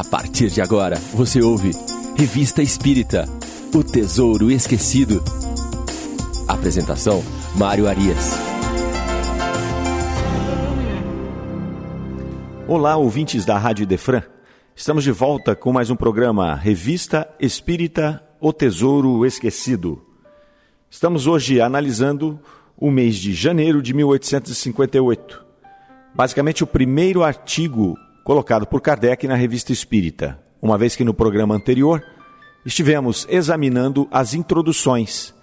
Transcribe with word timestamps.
A 0.00 0.04
partir 0.04 0.48
de 0.48 0.62
agora, 0.62 0.96
você 1.12 1.42
ouve 1.42 1.72
Revista 2.16 2.62
Espírita 2.62 3.28
O 3.74 3.84
Tesouro 3.84 4.50
Esquecido. 4.50 5.22
Apresentação: 6.48 7.22
Mário 7.54 7.86
Arias. 7.86 8.32
Olá, 12.66 12.96
ouvintes 12.96 13.44
da 13.44 13.58
Rádio 13.58 13.86
Defran. 13.86 14.22
Estamos 14.74 15.04
de 15.04 15.12
volta 15.12 15.54
com 15.54 15.70
mais 15.70 15.90
um 15.90 15.96
programa 15.96 16.54
Revista 16.54 17.28
Espírita 17.38 18.24
O 18.40 18.54
Tesouro 18.54 19.26
Esquecido. 19.26 20.02
Estamos 20.88 21.26
hoje 21.26 21.60
analisando 21.60 22.40
o 22.74 22.90
mês 22.90 23.16
de 23.16 23.34
janeiro 23.34 23.82
de 23.82 23.92
1858. 23.92 25.44
Basicamente, 26.14 26.64
o 26.64 26.66
primeiro 26.66 27.22
artigo 27.22 27.98
colocado 28.30 28.64
por 28.64 28.80
Kardec 28.80 29.26
na 29.26 29.34
Revista 29.34 29.72
Espírita, 29.72 30.38
uma 30.62 30.78
vez 30.78 30.94
que 30.94 31.02
no 31.02 31.12
programa 31.12 31.52
anterior 31.52 32.00
estivemos 32.64 33.26
examinando 33.28 34.06
as 34.08 34.34
introduções. 34.34 35.34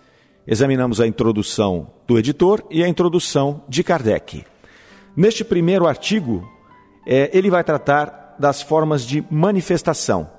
Examinamos 0.47 1.01
a 1.01 1.05
introdução 1.05 1.91
do 2.07 2.17
editor 2.17 2.63
e 2.71 2.81
a 2.81 2.87
introdução 2.87 3.61
de 3.67 3.83
Kardec. 3.83 4.45
Neste 5.17 5.43
primeiro 5.43 5.85
artigo, 5.85 6.49
é, 7.05 7.29
ele 7.37 7.49
vai 7.49 7.61
tratar 7.61 8.37
das 8.39 8.61
formas 8.61 9.05
de 9.05 9.21
manifestação. 9.29 10.31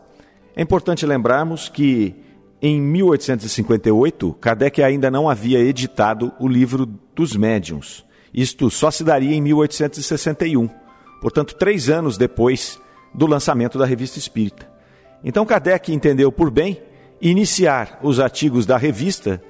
É 0.57 0.63
importante 0.63 1.05
lembrarmos 1.05 1.69
que 1.69 2.17
em 2.63 2.81
1858, 2.81 4.33
Kardec 4.41 4.83
ainda 4.83 5.11
não 5.11 5.29
havia 5.29 5.59
editado 5.59 6.33
o 6.41 6.49
livro 6.49 6.87
dos 7.15 7.37
médiuns. 7.37 8.07
Isto 8.33 8.71
só 8.71 8.91
se 8.91 9.05
daria 9.05 9.35
em 9.35 9.43
1861 9.43 10.88
portanto, 11.21 11.55
três 11.55 11.89
anos 11.89 12.17
depois 12.17 12.81
do 13.15 13.27
lançamento 13.27 13.79
da 13.79 13.87
Revista 13.87 14.19
Espírita. 14.19 14.69
Então, 15.23 15.45
Kardec 15.45 15.93
entendeu 15.93 16.31
por 16.31 16.51
bem 16.51 16.81
iniciar 17.21 17.99
os 18.03 18.21
artigos 18.21 18.65
da 18.65 18.77
revista 18.77 19.43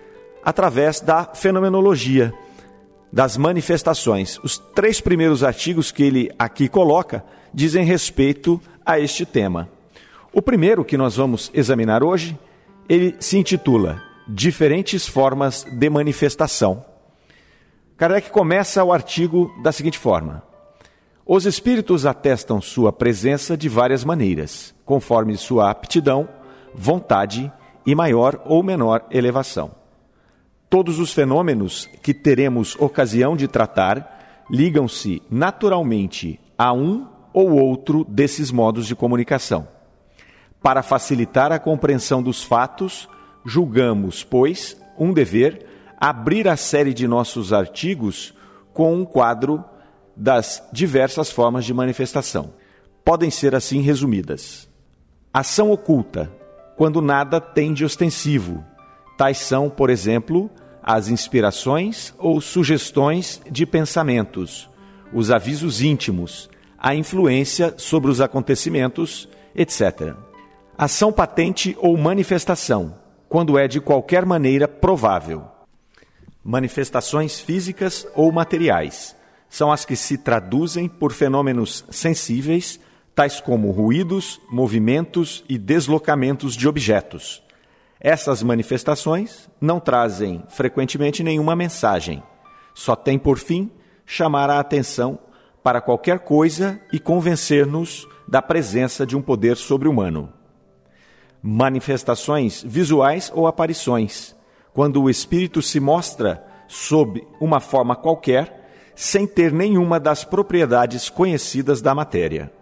através 0.42 1.00
da 1.00 1.24
fenomenologia, 1.24 2.32
das 3.12 3.36
manifestações. 3.36 4.38
Os 4.42 4.58
três 4.58 5.00
primeiros 5.00 5.44
artigos 5.44 5.92
que 5.92 6.02
ele 6.02 6.30
aqui 6.38 6.68
coloca 6.68 7.24
dizem 7.52 7.84
respeito 7.84 8.60
a 8.84 8.98
este 8.98 9.26
tema. 9.26 9.68
O 10.32 10.40
primeiro 10.40 10.84
que 10.84 10.96
nós 10.96 11.16
vamos 11.16 11.50
examinar 11.52 12.02
hoje, 12.02 12.38
ele 12.88 13.16
se 13.18 13.36
intitula 13.36 14.02
Diferentes 14.30 15.08
formas 15.08 15.64
de 15.64 15.88
manifestação. 15.88 16.84
Kardec 17.96 18.30
começa 18.30 18.84
o 18.84 18.92
artigo 18.92 19.50
da 19.62 19.72
seguinte 19.72 19.98
forma: 19.98 20.42
os 21.30 21.44
espíritos 21.44 22.06
atestam 22.06 22.58
sua 22.58 22.90
presença 22.90 23.54
de 23.54 23.68
várias 23.68 24.02
maneiras, 24.02 24.74
conforme 24.82 25.36
sua 25.36 25.70
aptidão, 25.70 26.26
vontade 26.74 27.52
e 27.84 27.94
maior 27.94 28.40
ou 28.46 28.62
menor 28.62 29.04
elevação. 29.10 29.72
Todos 30.70 30.98
os 30.98 31.12
fenômenos 31.12 31.86
que 32.02 32.14
teremos 32.14 32.74
ocasião 32.76 33.36
de 33.36 33.46
tratar 33.46 34.46
ligam-se 34.50 35.20
naturalmente 35.30 36.40
a 36.56 36.72
um 36.72 37.06
ou 37.34 37.50
outro 37.50 38.06
desses 38.08 38.50
modos 38.50 38.86
de 38.86 38.96
comunicação. 38.96 39.68
Para 40.62 40.82
facilitar 40.82 41.52
a 41.52 41.58
compreensão 41.58 42.22
dos 42.22 42.42
fatos, 42.42 43.06
julgamos, 43.44 44.24
pois, 44.24 44.80
um 44.98 45.12
dever 45.12 45.66
abrir 46.00 46.48
a 46.48 46.56
série 46.56 46.94
de 46.94 47.06
nossos 47.06 47.52
artigos 47.52 48.32
com 48.72 48.94
um 48.94 49.04
quadro 49.04 49.62
das 50.18 50.60
diversas 50.72 51.30
formas 51.30 51.64
de 51.64 51.72
manifestação. 51.72 52.52
Podem 53.04 53.30
ser 53.30 53.54
assim 53.54 53.80
resumidas: 53.80 54.68
ação 55.32 55.70
oculta, 55.70 56.30
quando 56.76 57.00
nada 57.00 57.40
tem 57.40 57.72
de 57.72 57.84
ostensivo. 57.84 58.64
Tais 59.16 59.38
são, 59.38 59.70
por 59.70 59.90
exemplo, 59.90 60.50
as 60.82 61.08
inspirações 61.08 62.12
ou 62.18 62.40
sugestões 62.40 63.40
de 63.50 63.64
pensamentos, 63.64 64.68
os 65.12 65.30
avisos 65.30 65.80
íntimos, 65.80 66.50
a 66.76 66.94
influência 66.94 67.74
sobre 67.76 68.10
os 68.10 68.20
acontecimentos, 68.20 69.28
etc. 69.54 70.14
Ação 70.76 71.12
patente 71.12 71.76
ou 71.80 71.96
manifestação, 71.96 72.96
quando 73.28 73.58
é 73.58 73.66
de 73.66 73.80
qualquer 73.80 74.24
maneira 74.24 74.68
provável. 74.68 75.44
Manifestações 76.44 77.40
físicas 77.40 78.06
ou 78.14 78.30
materiais 78.30 79.17
são 79.48 79.72
as 79.72 79.84
que 79.84 79.96
se 79.96 80.18
traduzem 80.18 80.88
por 80.88 81.12
fenômenos 81.12 81.84
sensíveis, 81.90 82.78
tais 83.14 83.40
como 83.40 83.70
ruídos, 83.70 84.40
movimentos 84.50 85.44
e 85.48 85.58
deslocamentos 85.58 86.54
de 86.54 86.68
objetos. 86.68 87.42
Essas 88.00 88.42
manifestações 88.42 89.48
não 89.60 89.80
trazem 89.80 90.44
frequentemente 90.48 91.24
nenhuma 91.24 91.56
mensagem, 91.56 92.22
só 92.72 92.94
têm 92.94 93.18
por 93.18 93.38
fim 93.38 93.70
chamar 94.06 94.48
a 94.50 94.60
atenção 94.60 95.18
para 95.62 95.80
qualquer 95.80 96.20
coisa 96.20 96.80
e 96.92 97.00
convencer-nos 97.00 98.06
da 98.26 98.40
presença 98.40 99.04
de 99.04 99.16
um 99.16 99.22
poder 99.22 99.56
sobre-humano. 99.56 100.32
Manifestações 101.42 102.62
visuais 102.62 103.32
ou 103.34 103.46
aparições, 103.46 104.36
quando 104.72 105.02
o 105.02 105.10
espírito 105.10 105.60
se 105.60 105.80
mostra 105.80 106.44
sob 106.68 107.26
uma 107.40 107.58
forma 107.58 107.96
qualquer 107.96 108.57
sem 108.98 109.28
ter 109.28 109.52
nenhuma 109.52 110.00
das 110.00 110.24
propriedades 110.24 111.08
conhecidas 111.08 111.80
da 111.80 111.94
matéria. 111.94 112.52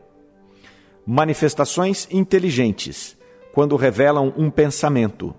Manifestações 1.06 2.06
inteligentes, 2.10 3.16
quando 3.54 3.74
revelam 3.74 4.34
um 4.36 4.50
pensamento. 4.50 5.34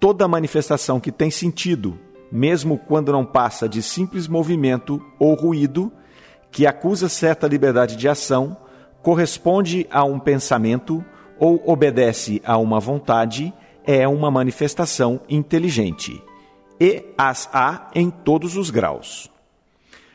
Toda 0.00 0.26
manifestação 0.26 0.98
que 0.98 1.12
tem 1.12 1.30
sentido, 1.30 1.98
mesmo 2.30 2.78
quando 2.78 3.12
não 3.12 3.26
passa 3.26 3.68
de 3.68 3.82
simples 3.82 4.26
movimento 4.26 5.04
ou 5.18 5.34
ruído, 5.34 5.92
que 6.50 6.66
acusa 6.66 7.10
certa 7.10 7.46
liberdade 7.46 7.94
de 7.94 8.08
ação, 8.08 8.56
corresponde 9.02 9.86
a 9.90 10.02
um 10.02 10.18
pensamento 10.18 11.04
ou 11.38 11.62
obedece 11.66 12.40
a 12.42 12.56
uma 12.56 12.80
vontade, 12.80 13.52
é 13.84 14.08
uma 14.08 14.30
manifestação 14.30 15.20
inteligente. 15.28 16.24
E 16.80 17.04
as 17.18 17.50
há 17.52 17.90
em 17.94 18.08
todos 18.08 18.56
os 18.56 18.70
graus. 18.70 19.31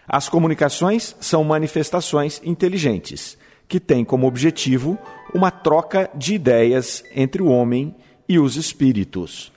As 0.08 0.30
comunicações 0.30 1.16
são 1.20 1.44
manifestações 1.44 2.42
inteligentes, 2.44 3.38
que 3.68 3.80
têm 3.80 4.06
como 4.06 4.26
objetivo 4.26 4.98
uma 5.34 5.52
troca 5.52 6.10
de 6.16 6.36
ideias 6.36 7.04
entre 7.14 7.42
o 7.42 7.48
homem 7.48 7.94
e 8.30 8.40
os 8.40 8.56
espíritos. 8.56 9.52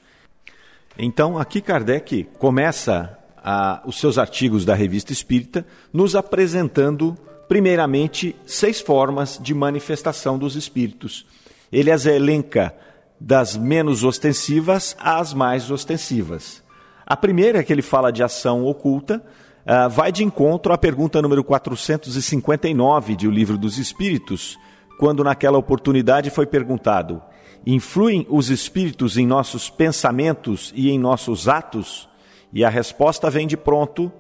Então, 0.99 1.39
aqui 1.39 1.61
Kardec 1.61 2.25
começa 2.39 3.17
a, 3.37 3.81
os 3.87 4.01
seus 4.01 4.19
artigos 4.19 4.65
da 4.65 4.75
Revista 4.75 5.13
Espírita 5.13 5.65
nos 5.93 6.17
apresentando, 6.17 7.17
primeiramente, 7.49 8.35
seis 8.45 8.81
formas 8.81 9.39
de 9.41 9.55
manifestação 9.55 10.37
dos 10.37 10.57
espíritos. 10.57 11.25
Ele 11.71 11.91
as 11.91 12.07
elenca 12.07 12.75
das 13.21 13.57
menos 13.57 14.03
ostensivas 14.03 14.97
às 14.99 15.33
mais 15.33 15.71
ostensivas. 15.71 16.63
A 17.07 17.17
primeira 17.17 17.61
é 17.61 17.63
que 17.63 17.73
ele 17.73 17.83
fala 17.83 18.11
de 18.11 18.23
ação 18.23 18.65
oculta, 18.65 19.23
uh, 19.67 19.89
vai 19.91 20.11
de 20.13 20.25
encontro 20.25 20.73
à 20.73 20.79
pergunta 20.79 21.21
número 21.21 21.45
459 21.45 23.17
de 23.17 23.29
O 23.29 23.31
Livro 23.31 23.59
dos 23.59 23.79
Espíritos, 23.79 24.59
quando 24.99 25.25
naquela 25.25 25.59
oportunidade 25.59 26.31
foi 26.31 26.47
perguntado: 26.47 27.23
influem 27.67 28.27
os 28.29 28.51
espíritos 28.51 29.17
em 29.17 29.27
nossos 29.27 29.71
pensamentos 29.71 30.73
e 30.75 30.91
em 30.91 30.99
nossos 30.99 31.49
atos? 31.49 32.09
E 32.53 32.65
a 32.65 32.69
resposta 32.69 33.31
vem 33.31 33.47
de 33.47 33.57
pronto: 33.57 34.13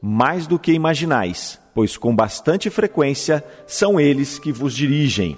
mais 0.00 0.46
do 0.46 0.58
que 0.58 0.72
imaginais, 0.72 1.60
pois 1.74 1.96
com 1.96 2.14
bastante 2.14 2.70
frequência 2.70 3.44
são 3.66 3.98
eles 4.00 4.38
que 4.38 4.52
vos 4.52 4.74
dirigem. 4.74 5.36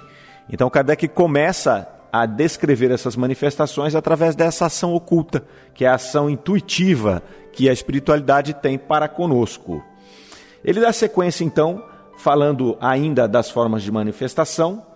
Então 0.50 0.70
Kardec 0.70 1.08
começa 1.08 1.88
a 2.12 2.26
descrever 2.26 2.90
essas 2.90 3.16
manifestações 3.16 3.94
através 3.94 4.34
dessa 4.34 4.66
ação 4.66 4.94
oculta, 4.94 5.44
que 5.75 5.84
é 5.84 5.88
a 5.88 5.94
ação 5.94 6.28
intuitiva 6.28 7.22
que 7.52 7.69
a 7.69 7.72
espiritualidade 7.72 8.55
tem 8.55 8.78
para 8.78 9.08
conosco. 9.08 9.84
Ele 10.64 10.81
dá 10.81 10.93
sequência, 10.93 11.44
então, 11.44 11.84
falando 12.16 12.76
ainda 12.81 13.26
das 13.28 13.50
formas 13.50 13.82
de 13.82 13.93
manifestação, 13.93 14.87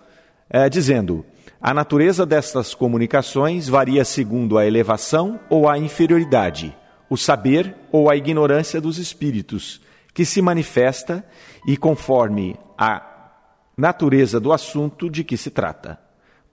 é, 0.49 0.67
dizendo: 0.69 1.25
a 1.61 1.73
natureza 1.73 2.25
destas 2.25 2.73
comunicações 2.73 3.69
varia 3.69 4.03
segundo 4.03 4.57
a 4.57 4.65
elevação 4.65 5.39
ou 5.49 5.69
a 5.69 5.77
inferioridade, 5.77 6.75
o 7.09 7.15
saber 7.15 7.75
ou 7.91 8.09
a 8.09 8.15
ignorância 8.15 8.81
dos 8.81 8.97
espíritos, 8.97 9.81
que 10.13 10.25
se 10.25 10.41
manifesta 10.41 11.25
e 11.65 11.77
conforme 11.77 12.57
a 12.77 13.01
natureza 13.77 14.39
do 14.39 14.51
assunto 14.51 15.09
de 15.09 15.23
que 15.23 15.37
se 15.37 15.49
trata. 15.49 16.02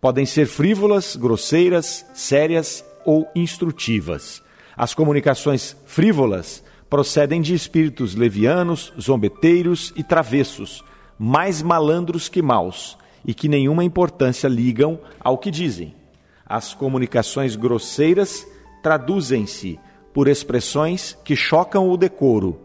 Podem 0.01 0.25
ser 0.25 0.47
frívolas, 0.47 1.15
grosseiras, 1.15 2.07
sérias 2.15 2.85
ou 3.05 3.29
instrutivas. 3.35 4.43
As 4.77 4.95
comunicações 4.95 5.77
frívolas 5.85 6.65
procedem 6.89 7.41
de 7.41 7.53
espíritos 7.55 8.15
levianos, 8.15 8.93
zombeteiros 8.99 9.93
e 9.95 10.03
travessos, 10.03 10.83
mais 11.19 11.61
malandros 11.61 12.29
que 12.29 12.41
maus, 12.41 12.97
e 13.25 13.35
que 13.35 13.49
nenhuma 13.49 13.85
importância 13.85 14.49
ligam 14.49 14.99
ao 15.21 15.37
que 15.37 15.51
dizem. 15.51 15.95
As 16.47 16.73
comunicações 16.73 17.55
grosseiras 17.55 18.47
traduzem-se 18.83 19.79
por 20.15 20.29
expressões 20.29 21.17
que 21.23 21.37
chocam 21.37 21.91
o 21.91 21.97
decoro, 21.97 22.59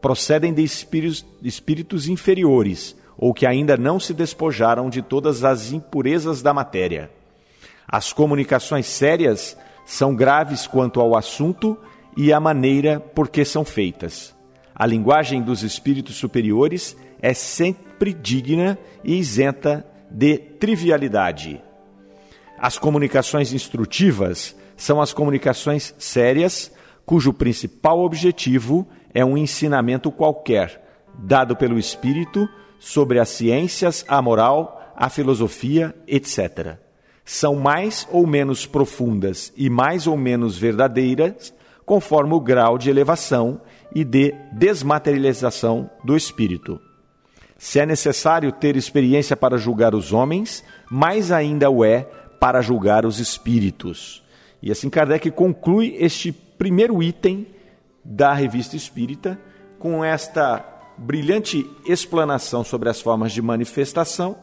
procedem 0.00 0.54
de 0.54 0.62
espíritos, 0.62 1.24
espíritos 1.42 2.08
inferiores 2.08 2.96
ou 3.18 3.34
que 3.34 3.44
ainda 3.44 3.76
não 3.76 3.98
se 3.98 4.14
despojaram 4.14 4.88
de 4.88 5.02
todas 5.02 5.42
as 5.42 5.72
impurezas 5.72 6.40
da 6.40 6.54
matéria. 6.54 7.10
As 7.86 8.12
comunicações 8.12 8.86
sérias 8.86 9.56
são 9.84 10.14
graves 10.14 10.66
quanto 10.66 11.00
ao 11.00 11.16
assunto 11.16 11.76
e 12.16 12.32
à 12.32 12.38
maneira 12.38 13.00
por 13.00 13.28
que 13.28 13.44
são 13.44 13.64
feitas. 13.64 14.34
A 14.74 14.86
linguagem 14.86 15.42
dos 15.42 15.64
espíritos 15.64 16.14
superiores 16.14 16.96
é 17.20 17.34
sempre 17.34 18.14
digna 18.14 18.78
e 19.02 19.16
isenta 19.16 19.84
de 20.08 20.38
trivialidade. 20.38 21.60
As 22.56 22.78
comunicações 22.78 23.52
instrutivas 23.52 24.54
são 24.76 25.00
as 25.00 25.12
comunicações 25.12 25.94
sérias, 25.98 26.72
cujo 27.04 27.32
principal 27.32 27.98
objetivo 28.00 28.86
é 29.12 29.24
um 29.24 29.36
ensinamento 29.36 30.10
qualquer, 30.12 30.80
dado 31.18 31.56
pelo 31.56 31.78
espírito 31.78 32.48
sobre 32.78 33.18
as 33.18 33.28
ciências, 33.28 34.04
a 34.08 34.20
moral, 34.22 34.92
a 34.96 35.08
filosofia, 35.08 35.94
etc. 36.06 36.76
São 37.24 37.56
mais 37.56 38.06
ou 38.10 38.26
menos 38.26 38.66
profundas 38.66 39.52
e 39.56 39.68
mais 39.68 40.06
ou 40.06 40.16
menos 40.16 40.56
verdadeiras, 40.56 41.52
conforme 41.84 42.34
o 42.34 42.40
grau 42.40 42.76
de 42.76 42.90
elevação 42.90 43.60
e 43.94 44.04
de 44.04 44.34
desmaterialização 44.52 45.90
do 46.04 46.16
espírito. 46.16 46.80
Se 47.56 47.80
é 47.80 47.86
necessário 47.86 48.52
ter 48.52 48.76
experiência 48.76 49.36
para 49.36 49.58
julgar 49.58 49.94
os 49.94 50.12
homens, 50.12 50.62
mais 50.90 51.32
ainda 51.32 51.68
o 51.68 51.84
é 51.84 52.02
para 52.38 52.60
julgar 52.60 53.04
os 53.04 53.18
espíritos. 53.18 54.22
E 54.62 54.70
assim 54.70 54.88
Kardec 54.88 55.30
conclui 55.30 55.96
este 55.98 56.30
primeiro 56.30 57.02
item 57.02 57.46
da 58.04 58.32
Revista 58.32 58.76
Espírita 58.76 59.38
com 59.78 60.04
esta 60.04 60.77
brilhante 60.98 61.68
explanação 61.86 62.64
sobre 62.64 62.88
as 62.88 63.00
formas 63.00 63.32
de 63.32 63.40
manifestação, 63.40 64.36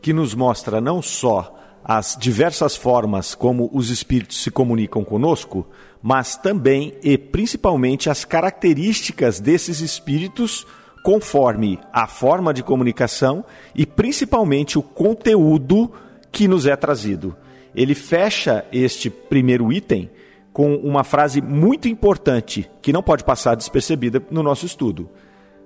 que 0.00 0.12
nos 0.12 0.34
mostra 0.34 0.80
não 0.80 1.02
só 1.02 1.54
as 1.84 2.16
diversas 2.18 2.76
formas 2.76 3.34
como 3.34 3.70
os 3.72 3.90
espíritos 3.90 4.42
se 4.42 4.50
comunicam 4.50 5.02
conosco, 5.02 5.66
mas 6.02 6.36
também 6.36 6.94
e 7.02 7.16
principalmente 7.16 8.10
as 8.10 8.24
características 8.24 9.40
desses 9.40 9.80
espíritos 9.80 10.66
conforme 11.02 11.78
a 11.92 12.06
forma 12.06 12.52
de 12.52 12.62
comunicação 12.62 13.44
e 13.74 13.86
principalmente 13.86 14.78
o 14.78 14.82
conteúdo 14.82 15.90
que 16.30 16.46
nos 16.46 16.66
é 16.66 16.76
trazido. 16.76 17.34
Ele 17.74 17.94
fecha 17.94 18.64
este 18.70 19.08
primeiro 19.08 19.72
item 19.72 20.10
com 20.52 20.74
uma 20.76 21.04
frase 21.04 21.40
muito 21.40 21.88
importante 21.88 22.68
que 22.82 22.92
não 22.92 23.02
pode 23.02 23.24
passar 23.24 23.54
despercebida 23.54 24.22
no 24.30 24.42
nosso 24.42 24.66
estudo. 24.66 25.08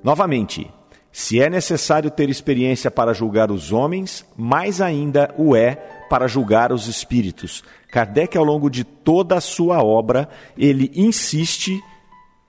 Novamente, 0.03 0.71
se 1.13 1.41
é 1.41 1.51
necessário 1.51 2.11
ter 2.11 2.31
experiência 2.31 2.91
para 2.91 3.13
julgar 3.13 3.51
os 3.51 3.71
homens, 3.71 4.25
mais 4.37 4.81
ainda 4.81 5.33
o 5.37 5.55
é 5.55 5.77
para 6.09 6.27
julgar 6.27 6.73
os 6.73 6.89
espíritos. 6.89 7.63
Kardec, 7.91 8.37
ao 8.37 8.45
longo 8.45 8.71
de 8.71 8.83
toda 8.83 9.37
a 9.37 9.41
sua 9.41 9.85
obra, 9.85 10.29
ele 10.57 10.91
insiste 10.95 11.79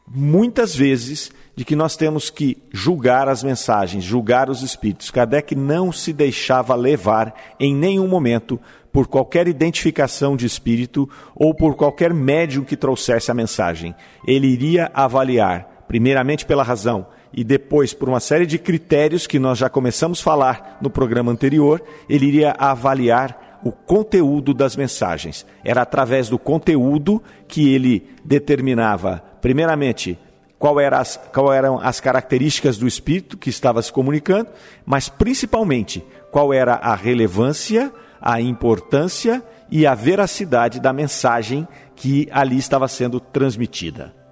muitas 0.07 0.75
vezes 0.75 1.31
de 1.55 1.63
que 1.63 1.75
nós 1.75 1.95
temos 1.95 2.29
que 2.29 2.57
julgar 2.71 3.27
as 3.27 3.43
mensagens, 3.43 4.03
julgar 4.03 4.49
os 4.49 4.61
espíritos. 4.61 5.11
Kardec 5.11 5.55
não 5.55 5.91
se 5.91 6.13
deixava 6.13 6.73
levar 6.73 7.33
em 7.59 7.75
nenhum 7.75 8.07
momento 8.07 8.59
por 8.91 9.07
qualquer 9.07 9.47
identificação 9.47 10.37
de 10.37 10.45
espírito 10.45 11.09
ou 11.35 11.53
por 11.53 11.75
qualquer 11.75 12.13
médium 12.13 12.63
que 12.63 12.77
trouxesse 12.77 13.29
a 13.29 13.33
mensagem. 13.33 13.93
Ele 14.25 14.47
iria 14.47 14.89
avaliar, 14.93 15.85
primeiramente 15.87 16.45
pela 16.45 16.63
razão 16.63 17.07
e 17.33 17.43
depois 17.43 17.93
por 17.93 18.07
uma 18.07 18.19
série 18.19 18.45
de 18.45 18.59
critérios 18.59 19.25
que 19.25 19.39
nós 19.39 19.57
já 19.57 19.69
começamos 19.69 20.19
a 20.19 20.23
falar 20.23 20.77
no 20.81 20.89
programa 20.89 21.31
anterior, 21.31 21.81
ele 22.07 22.27
iria 22.27 22.55
avaliar 22.57 23.59
o 23.63 23.71
conteúdo 23.71 24.53
das 24.53 24.75
mensagens. 24.75 25.45
Era 25.63 25.81
através 25.81 26.29
do 26.29 26.37
conteúdo 26.37 27.23
que 27.47 27.73
ele 27.73 28.09
determinava, 28.23 29.23
primeiramente, 29.41 30.19
qual, 30.59 30.79
era 30.79 30.99
as, 30.99 31.19
qual 31.33 31.51
eram 31.51 31.79
as 31.79 31.99
características 31.99 32.77
do 32.77 32.87
espírito 32.87 33.37
que 33.37 33.49
estava 33.49 33.81
se 33.81 33.91
comunicando, 33.91 34.49
mas 34.85 35.09
principalmente 35.09 36.05
qual 36.31 36.53
era 36.53 36.75
a 36.75 36.95
relevância, 36.95 37.91
a 38.21 38.39
importância 38.39 39.43
e 39.69 39.85
a 39.87 39.95
veracidade 39.95 40.79
da 40.79 40.93
mensagem 40.93 41.67
que 41.95 42.27
ali 42.31 42.57
estava 42.57 42.87
sendo 42.87 43.19
transmitida. 43.19 44.22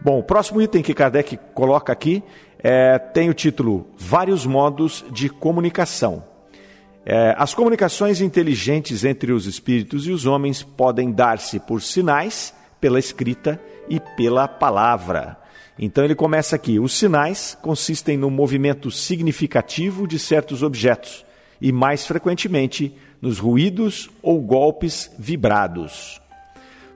Bom, 0.00 0.20
o 0.20 0.22
próximo 0.22 0.62
item 0.62 0.80
que 0.80 0.94
Kardec 0.94 1.36
coloca 1.52 1.92
aqui 1.92 2.22
é, 2.60 2.98
tem 2.98 3.28
o 3.28 3.34
título 3.34 3.88
Vários 3.98 4.46
modos 4.46 5.04
de 5.10 5.28
comunicação. 5.28 6.22
É, 7.04 7.34
as 7.36 7.52
comunicações 7.52 8.20
inteligentes 8.20 9.04
entre 9.04 9.32
os 9.32 9.46
espíritos 9.46 10.06
e 10.06 10.12
os 10.12 10.24
homens 10.24 10.62
podem 10.62 11.10
dar-se 11.10 11.58
por 11.58 11.82
sinais, 11.82 12.54
pela 12.80 12.98
escrita 12.98 13.60
e 13.88 13.98
pela 13.98 14.46
palavra. 14.46 15.36
Então 15.76 16.04
ele 16.04 16.14
começa 16.14 16.54
aqui: 16.54 16.78
os 16.78 16.96
sinais 16.96 17.58
consistem 17.60 18.16
no 18.16 18.30
movimento 18.30 18.92
significativo 18.92 20.06
de 20.06 20.18
certos 20.18 20.62
objetos 20.62 21.24
e, 21.60 21.72
mais 21.72 22.06
frequentemente, 22.06 22.94
nos 23.20 23.40
ruídos 23.40 24.08
ou 24.22 24.40
golpes 24.40 25.10
vibrados 25.18 26.20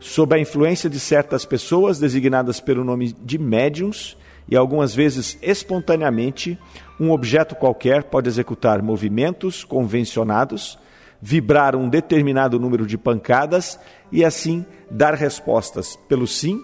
sob 0.02 0.34
a 0.34 0.38
influência 0.38 0.90
de 0.90 0.99
certas 0.99 1.44
pessoas 1.44 2.00
designadas 2.00 2.58
pelo 2.58 2.82
nome 2.82 3.12
de 3.12 3.38
médiums 3.38 4.16
e 4.49 4.56
algumas 4.56 4.93
vezes 4.93 5.38
espontaneamente, 5.40 6.58
um 6.99 7.12
objeto 7.12 7.54
qualquer 7.54 8.02
pode 8.02 8.28
executar 8.28 8.82
movimentos 8.82 9.62
convencionados, 9.62 10.76
vibrar 11.20 11.76
um 11.76 11.88
determinado 11.88 12.58
número 12.58 12.84
de 12.84 12.99
pancadas 12.99 13.78
e 14.10 14.25
assim 14.25 14.66
dar 14.90 15.14
respostas 15.14 15.96
pelo 16.08 16.26
sim 16.26 16.60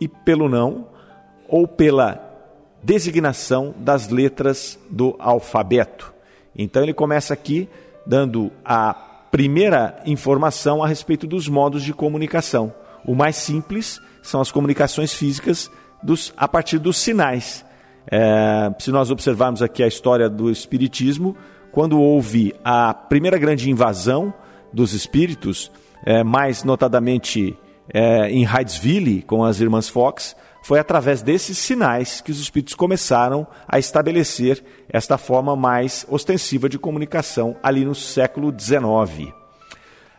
e 0.00 0.08
pelo 0.08 0.48
não 0.48 0.88
ou 1.46 1.68
pela 1.68 2.24
designação 2.82 3.74
das 3.76 4.08
letras 4.08 4.78
do 4.88 5.14
alfabeto. 5.18 6.14
Então 6.56 6.82
ele 6.82 6.94
começa 6.94 7.34
aqui 7.34 7.68
dando 8.06 8.50
a 8.64 9.07
primeira 9.30 10.00
informação 10.06 10.82
a 10.82 10.86
respeito 10.86 11.26
dos 11.26 11.48
modos 11.48 11.82
de 11.82 11.92
comunicação. 11.92 12.72
O 13.04 13.14
mais 13.14 13.36
simples 13.36 14.00
são 14.22 14.40
as 14.40 14.50
comunicações 14.50 15.12
físicas 15.12 15.70
dos, 16.02 16.32
a 16.36 16.48
partir 16.48 16.78
dos 16.78 16.96
sinais. 16.98 17.64
É, 18.10 18.72
se 18.78 18.90
nós 18.90 19.10
observarmos 19.10 19.62
aqui 19.62 19.82
a 19.82 19.86
história 19.88 20.28
do 20.28 20.50
Espiritismo, 20.50 21.36
quando 21.70 22.00
houve 22.00 22.54
a 22.64 22.94
primeira 22.94 23.38
grande 23.38 23.70
invasão 23.70 24.32
dos 24.72 24.94
espíritos, 24.94 25.70
é, 26.04 26.22
mais 26.24 26.64
notadamente 26.64 27.56
é, 27.92 28.30
em 28.30 28.44
Hydesville, 28.44 29.22
com 29.22 29.44
as 29.44 29.60
irmãs 29.60 29.88
Fox, 29.88 30.34
foi 30.68 30.78
através 30.78 31.22
desses 31.22 31.56
sinais 31.56 32.20
que 32.20 32.30
os 32.30 32.38
espíritos 32.38 32.74
começaram 32.74 33.46
a 33.66 33.78
estabelecer 33.78 34.62
esta 34.86 35.16
forma 35.16 35.56
mais 35.56 36.04
ostensiva 36.10 36.68
de 36.68 36.78
comunicação 36.78 37.56
ali 37.62 37.86
no 37.86 37.94
século 37.94 38.52
XIX. 38.54 39.32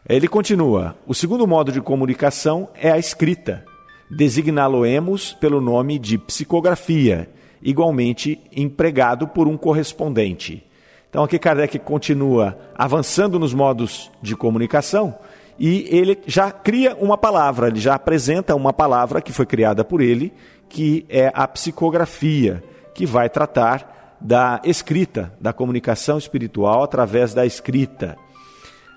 Ele 0.10 0.27
continua: 0.27 0.96
o 1.06 1.13
segundo 1.13 1.46
modo 1.46 1.72
de 1.72 1.79
comunicação 1.79 2.68
é 2.74 2.89
a 2.89 2.98
escrita. 2.98 3.63
Designá-lo-emos 4.10 5.34
pelo 5.34 5.62
nome 5.62 6.00
de 6.00 6.18
psicografia, 6.18 7.29
igualmente 7.62 8.41
empregado 8.51 9.27
por 9.27 9.48
um 9.48 9.56
correspondente. 9.56 10.65
Então 11.12 11.24
aqui 11.24 11.38
Kardec 11.38 11.77
continua 11.77 12.58
avançando 12.74 13.38
nos 13.38 13.53
modos 13.53 14.12
de 14.20 14.36
comunicação 14.36 15.15
e 15.59 15.87
ele 15.89 16.17
já 16.25 16.49
cria 16.51 16.95
uma 16.95 17.17
palavra, 17.17 17.67
ele 17.67 17.79
já 17.79 17.95
apresenta 17.95 18.55
uma 18.55 18.71
palavra 18.71 19.21
que 19.21 19.33
foi 19.33 19.45
criada 19.45 19.83
por 19.83 19.99
ele, 19.99 20.31
que 20.69 21.05
é 21.09 21.31
a 21.33 21.45
psicografia, 21.47 22.63
que 22.95 23.05
vai 23.05 23.29
tratar 23.29 24.17
da 24.21 24.61
escrita, 24.63 25.33
da 25.39 25.51
comunicação 25.51 26.17
espiritual 26.17 26.83
através 26.83 27.33
da 27.33 27.45
escrita. 27.45 28.17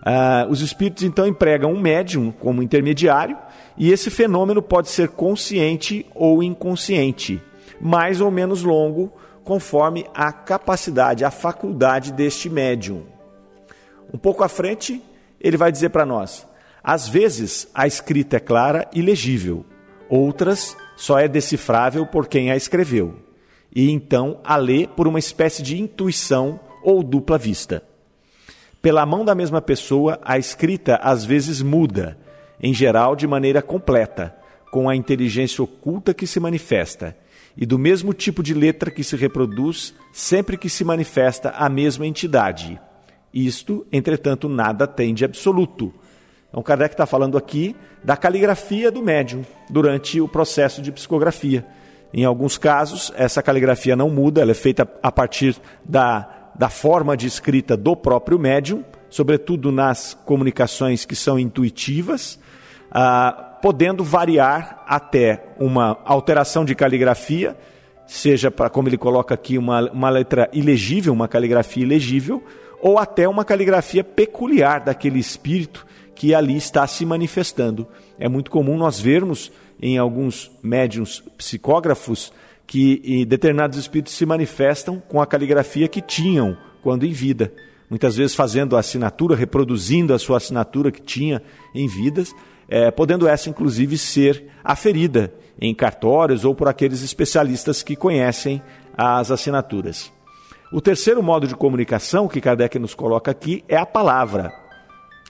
Uh, 0.02 0.50
os 0.50 0.60
espíritos 0.60 1.04
então 1.04 1.26
empregam 1.26 1.72
um 1.72 1.80
médium 1.80 2.32
como 2.32 2.62
intermediário 2.62 3.38
e 3.76 3.92
esse 3.92 4.10
fenômeno 4.10 4.60
pode 4.60 4.88
ser 4.88 5.08
consciente 5.08 6.06
ou 6.14 6.42
inconsciente, 6.42 7.40
mais 7.80 8.20
ou 8.20 8.30
menos 8.30 8.62
longo, 8.62 9.12
conforme 9.44 10.06
a 10.14 10.32
capacidade, 10.32 11.24
a 11.24 11.30
faculdade 11.30 12.12
deste 12.12 12.48
médium. 12.48 13.04
Um 14.12 14.18
pouco 14.18 14.44
à 14.44 14.48
frente, 14.48 15.02
ele 15.40 15.56
vai 15.56 15.72
dizer 15.72 15.90
para 15.90 16.04
nós: 16.04 16.46
às 16.82 17.08
vezes, 17.08 17.68
a 17.74 17.86
escrita 17.86 18.36
é 18.36 18.40
clara 18.40 18.88
e 18.92 19.00
legível, 19.00 19.64
outras 20.08 20.76
só 20.96 21.18
é 21.18 21.28
decifrável 21.28 22.04
por 22.06 22.26
quem 22.26 22.50
a 22.50 22.56
escreveu, 22.56 23.14
e 23.74 23.90
então 23.90 24.40
a 24.42 24.56
lê 24.56 24.86
por 24.86 25.06
uma 25.06 25.18
espécie 25.18 25.62
de 25.62 25.80
intuição 25.80 26.58
ou 26.82 27.02
dupla 27.02 27.38
vista. 27.38 27.82
Pela 28.80 29.06
mão 29.06 29.24
da 29.24 29.34
mesma 29.34 29.62
pessoa, 29.62 30.18
a 30.24 30.38
escrita 30.38 30.96
às 30.96 31.24
vezes 31.24 31.62
muda, 31.62 32.18
em 32.60 32.74
geral 32.74 33.14
de 33.14 33.26
maneira 33.26 33.62
completa, 33.62 34.36
com 34.72 34.88
a 34.88 34.96
inteligência 34.96 35.62
oculta 35.62 36.12
que 36.12 36.26
se 36.26 36.40
manifesta, 36.40 37.16
e 37.56 37.64
do 37.64 37.78
mesmo 37.78 38.12
tipo 38.12 38.42
de 38.42 38.54
letra 38.54 38.90
que 38.90 39.04
se 39.04 39.14
reproduz 39.14 39.94
sempre 40.12 40.56
que 40.56 40.68
se 40.68 40.84
manifesta 40.84 41.50
a 41.50 41.68
mesma 41.68 42.06
entidade. 42.06 42.80
Isto, 43.32 43.86
entretanto, 43.92 44.48
nada 44.48 44.86
tem 44.86 45.14
de 45.14 45.24
absoluto. 45.24 45.92
Então, 46.52 46.62
Kardec 46.62 46.92
está 46.92 47.06
falando 47.06 47.38
aqui 47.38 47.74
da 48.04 48.14
caligrafia 48.14 48.90
do 48.90 49.02
médium 49.02 49.42
durante 49.70 50.20
o 50.20 50.28
processo 50.28 50.82
de 50.82 50.92
psicografia. 50.92 51.64
Em 52.12 52.26
alguns 52.26 52.58
casos, 52.58 53.10
essa 53.16 53.42
caligrafia 53.42 53.96
não 53.96 54.10
muda, 54.10 54.42
ela 54.42 54.50
é 54.50 54.54
feita 54.54 54.86
a 55.02 55.10
partir 55.10 55.56
da, 55.82 56.50
da 56.54 56.68
forma 56.68 57.16
de 57.16 57.26
escrita 57.26 57.74
do 57.74 57.96
próprio 57.96 58.38
médium, 58.38 58.84
sobretudo 59.08 59.72
nas 59.72 60.12
comunicações 60.26 61.06
que 61.06 61.16
são 61.16 61.38
intuitivas, 61.38 62.38
ah, 62.90 63.56
podendo 63.62 64.04
variar 64.04 64.84
até 64.86 65.42
uma 65.58 65.98
alteração 66.04 66.66
de 66.66 66.74
caligrafia, 66.74 67.56
seja 68.06 68.50
para, 68.50 68.68
como 68.68 68.90
ele 68.90 68.98
coloca 68.98 69.32
aqui, 69.32 69.56
uma, 69.56 69.90
uma 69.90 70.10
letra 70.10 70.50
ilegível, 70.52 71.14
uma 71.14 71.28
caligrafia 71.28 71.82
ilegível, 71.82 72.44
ou 72.82 72.98
até 72.98 73.26
uma 73.26 73.42
caligrafia 73.42 74.04
peculiar 74.04 74.80
daquele 74.80 75.18
espírito 75.18 75.86
que 76.22 76.36
ali 76.36 76.56
está 76.56 76.86
se 76.86 77.04
manifestando. 77.04 77.84
É 78.16 78.28
muito 78.28 78.48
comum 78.48 78.76
nós 78.76 79.00
vermos 79.00 79.50
em 79.80 79.98
alguns 79.98 80.52
médiums 80.62 81.20
psicógrafos 81.36 82.32
que 82.64 83.26
determinados 83.26 83.76
espíritos 83.76 84.14
se 84.14 84.24
manifestam 84.24 85.02
com 85.08 85.20
a 85.20 85.26
caligrafia 85.26 85.88
que 85.88 86.00
tinham 86.00 86.56
quando 86.80 87.04
em 87.04 87.10
vida. 87.10 87.52
Muitas 87.90 88.14
vezes 88.14 88.36
fazendo 88.36 88.76
a 88.76 88.78
assinatura, 88.78 89.34
reproduzindo 89.34 90.14
a 90.14 90.18
sua 90.18 90.36
assinatura 90.36 90.92
que 90.92 91.02
tinha 91.02 91.42
em 91.74 91.88
vidas, 91.88 92.32
é, 92.68 92.88
podendo 92.92 93.26
essa 93.26 93.50
inclusive 93.50 93.98
ser 93.98 94.46
aferida 94.62 95.34
em 95.60 95.74
cartórios 95.74 96.44
ou 96.44 96.54
por 96.54 96.68
aqueles 96.68 97.02
especialistas 97.02 97.82
que 97.82 97.96
conhecem 97.96 98.62
as 98.96 99.32
assinaturas. 99.32 100.12
O 100.72 100.80
terceiro 100.80 101.20
modo 101.20 101.48
de 101.48 101.56
comunicação 101.56 102.28
que 102.28 102.40
Kardec 102.40 102.78
nos 102.78 102.94
coloca 102.94 103.28
aqui 103.32 103.64
é 103.68 103.76
a 103.76 103.84
palavra. 103.84 104.52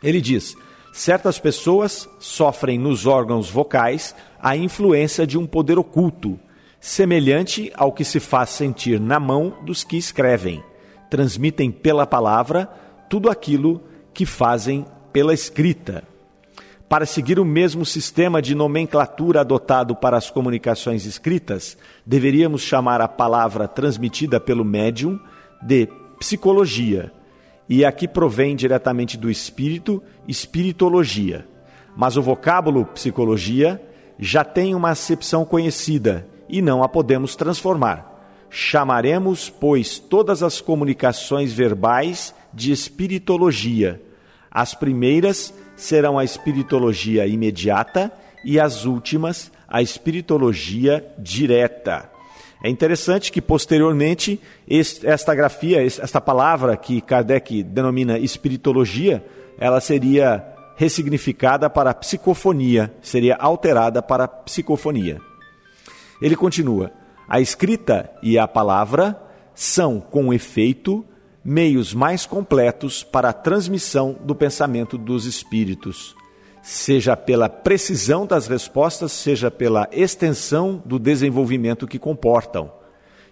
Ele 0.03 0.21
diz: 0.21 0.55
certas 0.93 1.39
pessoas 1.39 2.09
sofrem 2.19 2.79
nos 2.79 3.07
órgãos 3.07 3.51
vocais 3.51 4.15
a 4.41 4.57
influência 4.57 5.27
de 5.27 5.39
um 5.39 5.47
poder 5.47 5.79
oculto, 5.79 6.39
semelhante 6.79 7.73
ao 7.75 7.93
que 7.93 8.05
se 8.05 8.21
faz 8.21 8.51
sentir 8.51 9.01
na 9.01 9.19
mão 9.19 9.55
dos 9.65 9.83
que 9.83 9.97
escrevem. 9.97 10.63
Transmitem 11.09 11.71
pela 11.71 12.07
palavra 12.07 12.67
tudo 13.09 13.31
aquilo 13.31 13.83
que 14.13 14.27
fazem 14.27 14.85
pela 15.13 15.33
escrita. 15.33 16.05
Para 16.89 17.07
seguir 17.07 17.41
o 17.41 17.45
mesmo 17.45 17.87
sistema 17.87 18.43
de 18.43 18.55
nomenclatura 18.55 19.41
adotado 19.41 19.97
para 19.97 20.17
as 20.19 20.29
comunicações 20.29 21.07
escritas, 21.07 21.79
deveríamos 22.05 22.61
chamar 22.61 23.01
a 23.01 23.09
palavra 23.09 23.67
transmitida 23.67 24.39
pelo 24.39 24.63
médium 24.63 25.19
de 25.63 25.89
psicologia, 26.19 27.11
e 27.75 27.87
aqui 27.87 28.07
provém 28.07 28.55
diretamente 28.55 29.17
do 29.17 29.31
espírito, 29.31 30.03
espiritologia. 30.29 31.49
Mas 31.97 32.19
o 32.19 32.23
vocábulo 32.23 32.85
psicologia 32.85 33.81
já 34.19 34.45
tem 34.45 34.75
uma 34.75 34.91
acepção 34.91 35.43
conhecida 35.43 36.29
e 36.51 36.61
não 36.61 36.83
a 36.83 36.89
podemos 36.89 37.35
transformar. 37.35 38.45
Chamaremos, 38.51 39.49
pois, 39.49 39.99
todas 39.99 40.43
as 40.43 40.61
comunicações 40.61 41.51
verbais 41.51 42.35
de 42.53 42.73
espiritologia. 42.73 44.03
As 44.51 44.75
primeiras 44.75 45.55
serão 45.75 46.19
a 46.19 46.25
espiritologia 46.25 47.27
imediata 47.27 48.13
e 48.45 48.61
as 48.61 48.85
últimas 48.85 49.51
a 49.67 49.81
espiritologia 49.81 51.11
direta. 51.19 52.12
É 52.63 52.71
interessante 52.71 53.33
que, 53.33 53.43
posteriormente, 53.43 54.41
esta 55.03 55.35
grafia, 55.35 55.85
esta 55.85 56.21
palavra 56.21 56.77
que 56.77 57.01
Kardec 57.01 57.63
denomina 57.65 58.19
espiritologia, 58.19 59.25
ela 59.59 59.81
seria 59.81 60.47
ressignificada 60.77 61.69
para 61.69 61.93
psicofonia, 61.93 62.95
seria 63.03 63.35
alterada 63.35 64.01
para 64.01 64.29
psicofonia. 64.29 65.21
Ele 66.21 66.37
continua: 66.37 66.93
a 67.29 67.41
escrita 67.41 68.11
e 68.23 68.39
a 68.39 68.47
palavra 68.47 69.21
são, 69.55 70.01
com 70.01 70.33
efeito, 70.33 71.05
meios 71.45 71.93
mais 71.93 72.25
completos 72.25 73.03
para 73.03 73.31
a 73.31 73.33
transmissão 73.33 74.17
do 74.25 74.37
pensamento 74.37 74.97
dos 74.97 75.27
espíritos 75.27 76.15
seja 76.63 77.17
pela 77.17 77.49
precisão 77.49 78.25
das 78.25 78.47
respostas, 78.47 79.11
seja 79.11 79.51
pela 79.51 79.89
extensão 79.91 80.81
do 80.87 80.99
desenvolvimento 80.99 81.89
que 81.89 81.99
comportam. 81.99 82.73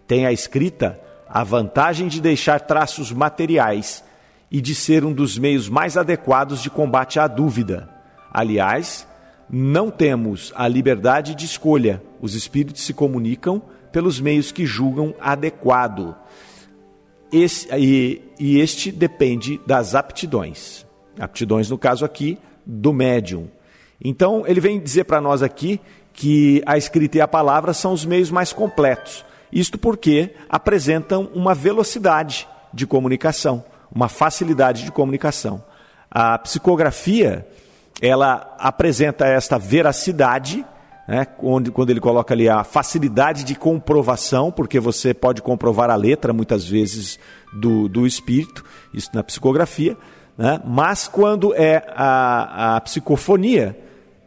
Tem 0.06 0.26
a 0.26 0.32
escrita 0.32 1.00
a 1.28 1.44
vantagem 1.44 2.08
de 2.08 2.20
deixar 2.20 2.60
traços 2.60 3.12
materiais 3.12 4.02
e 4.50 4.60
de 4.60 4.74
ser 4.74 5.04
um 5.04 5.12
dos 5.12 5.38
meios 5.38 5.68
mais 5.68 5.96
adequados 5.96 6.60
de 6.60 6.68
combate 6.68 7.20
à 7.20 7.28
dúvida. 7.28 7.88
Aliás, 8.32 9.06
não 9.48 9.90
temos 9.90 10.52
a 10.56 10.66
liberdade 10.66 11.36
de 11.36 11.44
escolha. 11.44 12.02
Os 12.20 12.34
espíritos 12.34 12.82
se 12.82 12.92
comunicam 12.92 13.62
pelos 13.92 14.20
meios 14.20 14.50
que 14.50 14.66
julgam 14.66 15.14
adequado. 15.20 16.16
Esse, 17.32 17.68
e, 17.76 18.22
e 18.40 18.58
este 18.58 18.90
depende 18.90 19.60
das 19.64 19.94
aptidões. 19.94 20.84
Aptidões, 21.16 21.70
no 21.70 21.78
caso 21.78 22.04
aqui, 22.04 22.36
do 22.70 22.92
médium. 22.92 23.48
Então, 24.02 24.44
ele 24.46 24.60
vem 24.60 24.78
dizer 24.78 25.04
para 25.04 25.20
nós 25.20 25.42
aqui 25.42 25.80
que 26.12 26.62
a 26.64 26.78
escrita 26.78 27.18
e 27.18 27.20
a 27.20 27.28
palavra 27.28 27.74
são 27.74 27.92
os 27.92 28.04
meios 28.04 28.30
mais 28.30 28.52
completos. 28.52 29.24
Isto 29.52 29.76
porque 29.76 30.34
apresentam 30.48 31.28
uma 31.34 31.54
velocidade 31.54 32.46
de 32.72 32.86
comunicação, 32.86 33.64
uma 33.92 34.08
facilidade 34.08 34.84
de 34.84 34.92
comunicação. 34.92 35.62
A 36.10 36.38
psicografia, 36.38 37.46
ela 38.00 38.54
apresenta 38.58 39.26
esta 39.26 39.58
veracidade, 39.58 40.64
né, 41.08 41.26
onde, 41.42 41.72
quando 41.72 41.90
ele 41.90 42.00
coloca 42.00 42.32
ali 42.32 42.48
a 42.48 42.62
facilidade 42.62 43.42
de 43.42 43.56
comprovação, 43.56 44.52
porque 44.52 44.78
você 44.78 45.12
pode 45.12 45.42
comprovar 45.42 45.90
a 45.90 45.96
letra, 45.96 46.32
muitas 46.32 46.64
vezes, 46.64 47.18
do, 47.52 47.88
do 47.88 48.06
espírito, 48.06 48.64
isso 48.94 49.10
na 49.12 49.24
psicografia, 49.24 49.96
né? 50.40 50.58
Mas 50.64 51.06
quando 51.06 51.54
é 51.54 51.84
a, 51.94 52.76
a 52.76 52.80
psicofonia, 52.80 53.78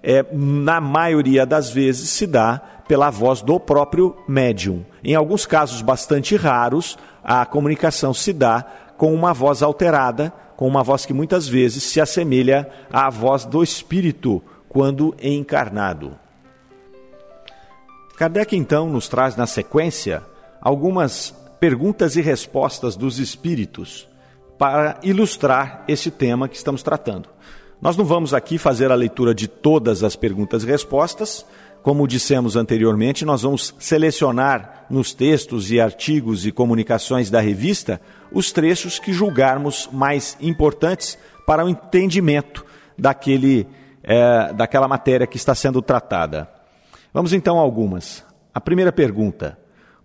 é, 0.04 0.24
na 0.32 0.80
maioria 0.80 1.44
das 1.44 1.72
vezes 1.72 2.08
se 2.12 2.28
dá 2.28 2.62
pela 2.88 3.10
voz 3.10 3.42
do 3.42 3.60
próprio 3.60 4.16
médium. 4.28 4.86
Em 5.04 5.16
alguns 5.16 5.48
casos 5.48 5.82
bastante 5.82 6.36
raros, 6.36 7.00
a 7.24 7.44
comunicação 7.48 8.14
se 8.14 8.32
dá 8.32 8.64
com 8.96 9.12
uma 9.12 9.34
voz 9.34 9.64
alterada, 9.64 10.32
com 10.56 10.68
uma 10.68 10.84
voz 10.84 11.04
que 11.04 11.16
muitas 11.16 11.48
vezes 11.48 11.82
se 11.82 12.00
assemelha 12.00 12.70
à 12.92 13.10
voz 13.10 13.44
do 13.44 13.64
espírito 13.64 14.40
quando 14.70 15.16
encarnado. 15.20 16.16
Kardec 18.18 18.56
então 18.56 18.88
nos 18.88 19.08
traz 19.08 19.36
na 19.36 19.48
sequência 19.48 20.22
algumas 20.62 21.34
perguntas 21.60 22.16
e 22.16 22.22
respostas 22.22 22.96
dos 22.96 23.18
espíritos 23.18 24.13
para 24.58 25.00
ilustrar 25.04 25.84
esse 25.88 26.10
tema 26.12 26.48
que 26.48 26.56
estamos 26.56 26.84
tratando. 26.84 27.30
Nós 27.82 27.98
não 27.98 28.06
vamos 28.06 28.34
aqui 28.34 28.58
fazer 28.58 28.92
a 28.92 28.96
leitura 28.96 29.36
de 29.36 29.48
todas 29.48 30.04
as 30.04 30.16
perguntas 30.16 30.64
e 30.64 30.68
respostas. 30.68 31.46
Como 31.82 32.08
dissemos 32.08 32.56
anteriormente, 32.56 33.26
nós 33.26 33.42
vamos 33.42 33.76
selecionar 33.78 34.86
nos 34.90 35.14
textos 35.14 35.70
e 35.70 35.82
artigos 35.82 36.46
e 36.46 36.52
comunicações 36.52 37.30
da 37.30 37.42
revista 37.42 38.00
os 38.32 38.54
trechos 38.54 39.00
que 39.00 39.12
julgarmos 39.12 39.90
mais 39.92 40.38
importantes 40.40 41.18
para 41.46 41.66
o 41.66 41.68
entendimento 41.68 42.66
daquele, 42.98 43.68
é, 44.02 44.54
daquela 44.54 44.88
matéria 44.88 45.28
que 45.28 45.36
está 45.36 45.54
sendo 45.54 45.82
tratada. 45.82 46.50
Vamos 47.14 47.34
então 47.34 47.60
a 47.60 47.62
algumas. 47.62 48.24
A 48.54 48.62
primeira 48.62 48.94
pergunta: 48.94 49.58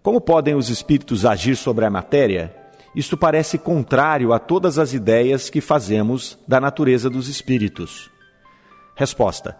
Como 0.02 0.20
podem 0.20 0.56
os 0.56 0.68
espíritos 0.68 1.24
agir 1.24 1.54
sobre 1.54 1.84
a 1.84 1.90
matéria? 1.90 2.57
Isto 2.98 3.16
parece 3.16 3.58
contrário 3.58 4.32
a 4.32 4.40
todas 4.40 4.76
as 4.76 4.92
ideias 4.92 5.48
que 5.48 5.60
fazemos 5.60 6.36
da 6.48 6.60
natureza 6.60 7.08
dos 7.08 7.28
espíritos. 7.28 8.10
Resposta: 8.96 9.56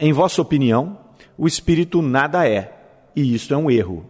Em 0.00 0.10
vossa 0.10 0.40
opinião, 0.40 0.98
o 1.36 1.46
espírito 1.46 2.00
nada 2.00 2.48
é, 2.48 2.72
e 3.14 3.34
isto 3.34 3.52
é 3.52 3.58
um 3.58 3.70
erro. 3.70 4.06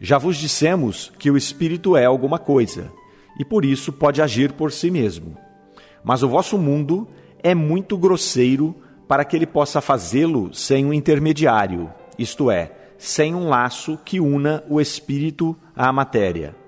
Já 0.00 0.18
vos 0.18 0.36
dissemos 0.36 1.12
que 1.20 1.30
o 1.30 1.36
espírito 1.36 1.96
é 1.96 2.04
alguma 2.04 2.36
coisa, 2.36 2.90
e 3.38 3.44
por 3.44 3.64
isso 3.64 3.92
pode 3.92 4.20
agir 4.20 4.54
por 4.54 4.72
si 4.72 4.90
mesmo. 4.90 5.38
Mas 6.02 6.24
o 6.24 6.28
vosso 6.28 6.58
mundo 6.58 7.06
é 7.44 7.54
muito 7.54 7.96
grosseiro 7.96 8.74
para 9.06 9.24
que 9.24 9.36
ele 9.36 9.46
possa 9.46 9.80
fazê-lo 9.80 10.52
sem 10.52 10.84
um 10.84 10.92
intermediário, 10.92 11.88
isto 12.18 12.50
é, 12.50 12.72
sem 12.98 13.36
um 13.36 13.48
laço 13.48 13.96
que 14.04 14.18
una 14.18 14.64
o 14.68 14.80
espírito 14.80 15.56
à 15.76 15.92
matéria. 15.92 16.65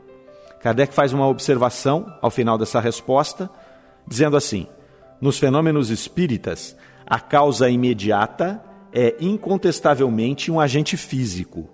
Kardec 0.60 0.92
faz 0.92 1.12
uma 1.12 1.26
observação 1.26 2.12
ao 2.20 2.30
final 2.30 2.58
dessa 2.58 2.80
resposta 2.80 3.50
dizendo 4.06 4.36
assim: 4.36 4.66
nos 5.20 5.38
fenômenos 5.38 5.90
espíritas, 5.90 6.76
a 7.06 7.20
causa 7.20 7.68
imediata 7.68 8.62
é 8.92 9.16
incontestavelmente 9.20 10.50
um 10.50 10.58
agente 10.58 10.96
físico, 10.96 11.68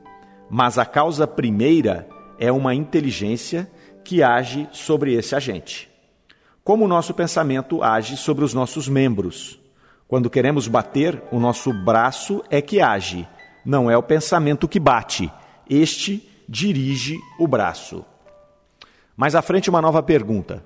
mas 0.51 0.79
a 0.79 0.85
causa 0.85 1.27
primeira 1.27 2.09
é 2.39 2.51
uma 2.51 2.75
inteligência 2.75 3.71
que 4.03 4.23
age 4.23 4.69
sobre 4.73 5.15
esse 5.15 5.35
agente. 5.35 5.89
Como 6.63 6.85
o 6.85 6.89
nosso 6.89 7.15
pensamento 7.15 7.83
age 7.83 8.17
sobre 8.17 8.45
os 8.45 8.55
nossos 8.55 8.89
membros. 8.89 9.61
Quando 10.09 10.31
queremos 10.31 10.69
bater, 10.69 11.23
o 11.31 11.41
nosso 11.41 11.73
braço 11.73 12.43
é 12.51 12.61
que 12.61 12.81
age, 12.81 13.27
não 13.65 13.91
é 13.91 13.97
o 13.97 14.03
pensamento 14.03 14.69
que 14.69 14.79
bate. 14.79 15.33
Este 15.69 16.29
dirige 16.49 17.19
o 17.39 17.47
braço. 17.47 18.05
Mais 19.17 19.35
à 19.35 19.43
frente, 19.43 19.71
uma 19.71 19.81
nova 19.81 20.03
pergunta. 20.03 20.65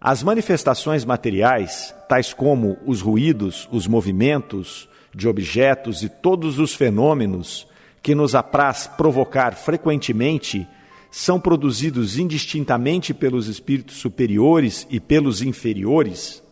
As 0.00 0.22
manifestações 0.22 1.04
materiais, 1.04 1.94
tais 2.08 2.34
como 2.34 2.76
os 2.84 3.00
ruídos, 3.00 3.68
os 3.70 3.86
movimentos 3.86 4.88
de 5.14 5.28
objetos 5.28 6.02
e 6.02 6.08
todos 6.08 6.58
os 6.58 6.74
fenômenos 6.74 7.66
que 8.02 8.14
nos 8.14 8.34
apraz 8.34 8.86
provocar 8.86 9.54
frequentemente, 9.54 10.66
são 11.10 11.40
produzidos 11.40 12.18
indistintamente 12.18 13.14
pelos 13.14 13.46
espíritos 13.46 13.96
superiores 13.96 14.86
e 14.90 15.00
pelos 15.00 15.40
inferiores? 15.40 16.42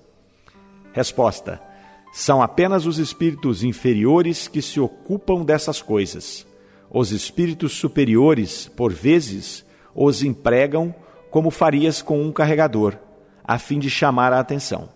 Resposta: 0.92 1.60
São 2.12 2.40
apenas 2.40 2.86
os 2.86 2.98
espíritos 2.98 3.62
inferiores 3.62 4.48
que 4.48 4.62
se 4.62 4.80
ocupam 4.80 5.44
dessas 5.44 5.82
coisas. 5.82 6.46
Os 6.88 7.10
espíritos 7.10 7.72
superiores, 7.72 8.68
por 8.68 8.92
vezes, 8.92 9.66
os 9.94 10.22
empregam 10.22 10.94
como 11.34 11.50
farias 11.50 12.00
com 12.00 12.22
um 12.22 12.30
carregador, 12.30 12.96
a 13.42 13.58
fim 13.58 13.80
de 13.80 13.90
chamar 13.90 14.32
a 14.32 14.38
atenção. 14.38 14.88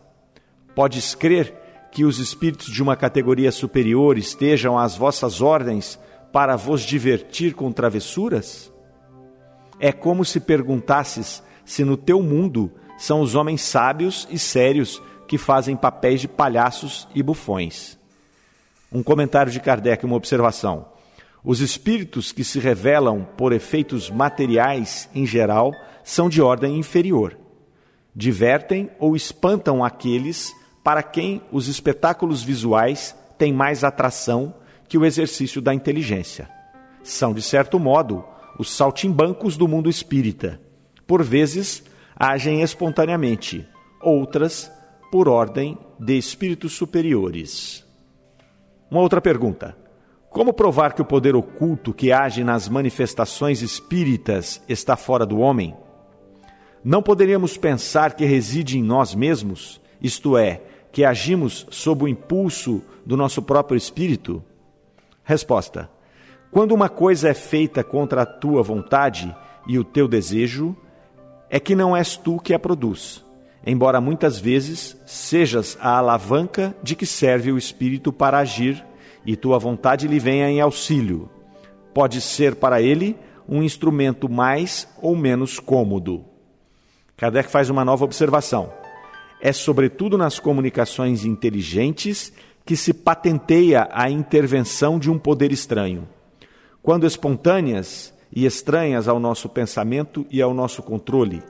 Podes 0.73 1.13
crer 1.13 1.53
que 1.91 2.05
os 2.05 2.21
espíritos 2.21 2.69
de 2.69 2.81
uma 2.81 2.95
categoria 2.95 3.51
superior 3.51 4.17
estejam 4.17 4.79
às 4.79 4.97
vossas 4.97 5.41
ordens 5.41 5.99
para 6.33 6.55
vos 6.55 6.83
divertir 6.83 7.55
com 7.55 7.73
travessuras? 7.73 8.73
É 9.81 9.91
como 9.91 10.25
se 10.25 10.39
perguntasses 10.39 11.43
se 11.65 11.83
no 11.83 11.97
teu 11.97 12.23
mundo 12.23 12.71
são 12.97 13.21
os 13.21 13.35
homens 13.35 13.61
sábios 13.63 14.29
e 14.31 14.39
sérios 14.39 15.03
que 15.27 15.39
fazem 15.39 15.75
papéis 15.75 16.21
de 16.21 16.29
palhaços 16.29 17.09
e 17.17 17.21
bufões. 17.21 17.99
Um 18.93 19.03
comentário 19.03 19.51
de 19.51 19.59
Kardec, 19.59 20.07
uma 20.07 20.15
observação. 20.15 20.87
Os 21.43 21.61
espíritos 21.61 22.31
que 22.31 22.45
se 22.45 22.61
revelam 22.61 23.27
por 23.37 23.53
efeitos 23.53 24.09
materiais, 24.09 25.11
em 25.13 25.27
geral, 25.27 25.73
são 26.09 26.27
de 26.27 26.41
ordem 26.41 26.79
inferior. 26.79 27.37
Divertem 28.17 28.91
ou 28.99 29.15
espantam 29.15 29.85
aqueles 29.85 30.57
para 30.83 31.03
quem 31.03 31.43
os 31.53 31.69
espetáculos 31.69 32.43
visuais 32.43 33.15
têm 33.37 33.53
mais 33.53 33.85
atração 33.85 34.55
que 34.89 34.97
o 34.97 35.05
exercício 35.05 35.61
da 35.61 35.75
inteligência. 35.75 36.49
São, 37.03 37.35
de 37.35 37.43
certo 37.43 37.79
modo, 37.79 38.25
os 38.59 38.75
saltimbancos 38.75 39.55
do 39.59 39.69
mundo 39.69 39.91
espírita. 39.91 40.59
Por 41.07 41.23
vezes, 41.23 41.85
agem 42.17 42.63
espontaneamente, 42.63 43.69
outras 44.01 44.73
por 45.13 45.29
ordem 45.29 45.77
de 46.01 46.17
espíritos 46.17 46.73
superiores. 46.73 47.85
Uma 48.91 49.03
outra 49.03 49.21
pergunta. 49.21 49.77
Como 50.31 50.55
provar 50.55 50.95
que 50.95 51.03
o 51.03 51.05
poder 51.07 51.37
oculto 51.37 51.93
que 51.93 52.11
age 52.11 52.43
nas 52.43 52.67
manifestações 52.67 53.61
espíritas 53.61 54.63
está 54.67 54.97
fora 54.97 55.27
do 55.27 55.39
homem? 55.39 55.77
Não 56.85 57.03
poderíamos 57.03 57.57
pensar 57.57 58.15
que 58.15 58.25
reside 58.25 58.79
em 58.79 58.83
nós 58.83 59.15
mesmos, 59.15 59.81
isto 60.01 60.37
é, 60.37 60.63
que 60.93 61.05
agimos 61.05 61.67
sob 61.71 62.05
o 62.05 62.09
impulso 62.09 62.83
do 63.05 63.17
nosso 63.17 63.43
próprio 63.43 63.77
espírito? 63.77 64.43
Resposta: 65.25 65.91
Quando 66.51 66.73
uma 66.73 66.89
coisa 66.89 67.29
é 67.29 67.35
feita 67.35 67.83
contra 67.83 68.23
a 68.23 68.27
tua 68.27 68.63
vontade 68.63 69.35
e 69.67 69.79
o 69.79 69.85
teu 69.85 70.07
desejo, 70.07 70.77
é 71.51 71.59
que 71.59 71.75
não 71.75 71.97
és 71.97 72.17
tu 72.17 72.39
que 72.39 72.55
a 72.55 72.59
produz, 72.59 73.25
embora 73.67 74.01
muitas 74.01 74.39
vezes 74.39 74.97
sejas 75.05 75.77
a 75.81 75.99
alavanca 75.99 76.75
de 76.83 76.95
que 76.95 77.07
serve 77.07 77.51
o 77.51 77.59
espírito 77.59 78.13
para 78.13 78.39
agir 78.39 78.85
e 79.27 79.37
tua 79.37 79.59
vontade 79.59 80.07
lhe 80.07 80.19
venha 80.19 80.49
em 80.49 80.61
auxílio. 80.61 81.29
Pode 81.93 82.21
ser 82.21 82.55
para 82.55 82.81
ele 82.81 83.17
um 83.49 83.63
instrumento 83.63 84.29
mais 84.29 84.89
ou 85.01 85.17
menos 85.17 85.59
cômodo. 85.59 86.25
Kardec 87.19 87.51
faz 87.51 87.69
uma 87.69 87.85
nova 87.85 88.07
observação. 88.07 88.73
É 89.39 89.53
sobretudo 89.53 90.17
nas 90.17 90.39
comunicações 90.39 91.27
inteligentes 91.27 92.33
que 92.65 92.75
se 92.75 92.95
patenteia 92.95 93.87
a 93.93 94.09
intervenção 94.09 94.99
de 94.99 95.11
um 95.11 95.19
poder 95.19 95.53
estranho. 95.53 96.09
Quando 96.83 97.07
espontâneas 97.07 98.15
e 98.33 98.47
estranhas 98.47 99.07
ao 99.07 99.21
nosso 99.21 99.51
pensamento 99.51 100.27
e 100.31 100.41
ao 100.41 100.55
nosso 100.55 100.83
controle, 100.83 101.43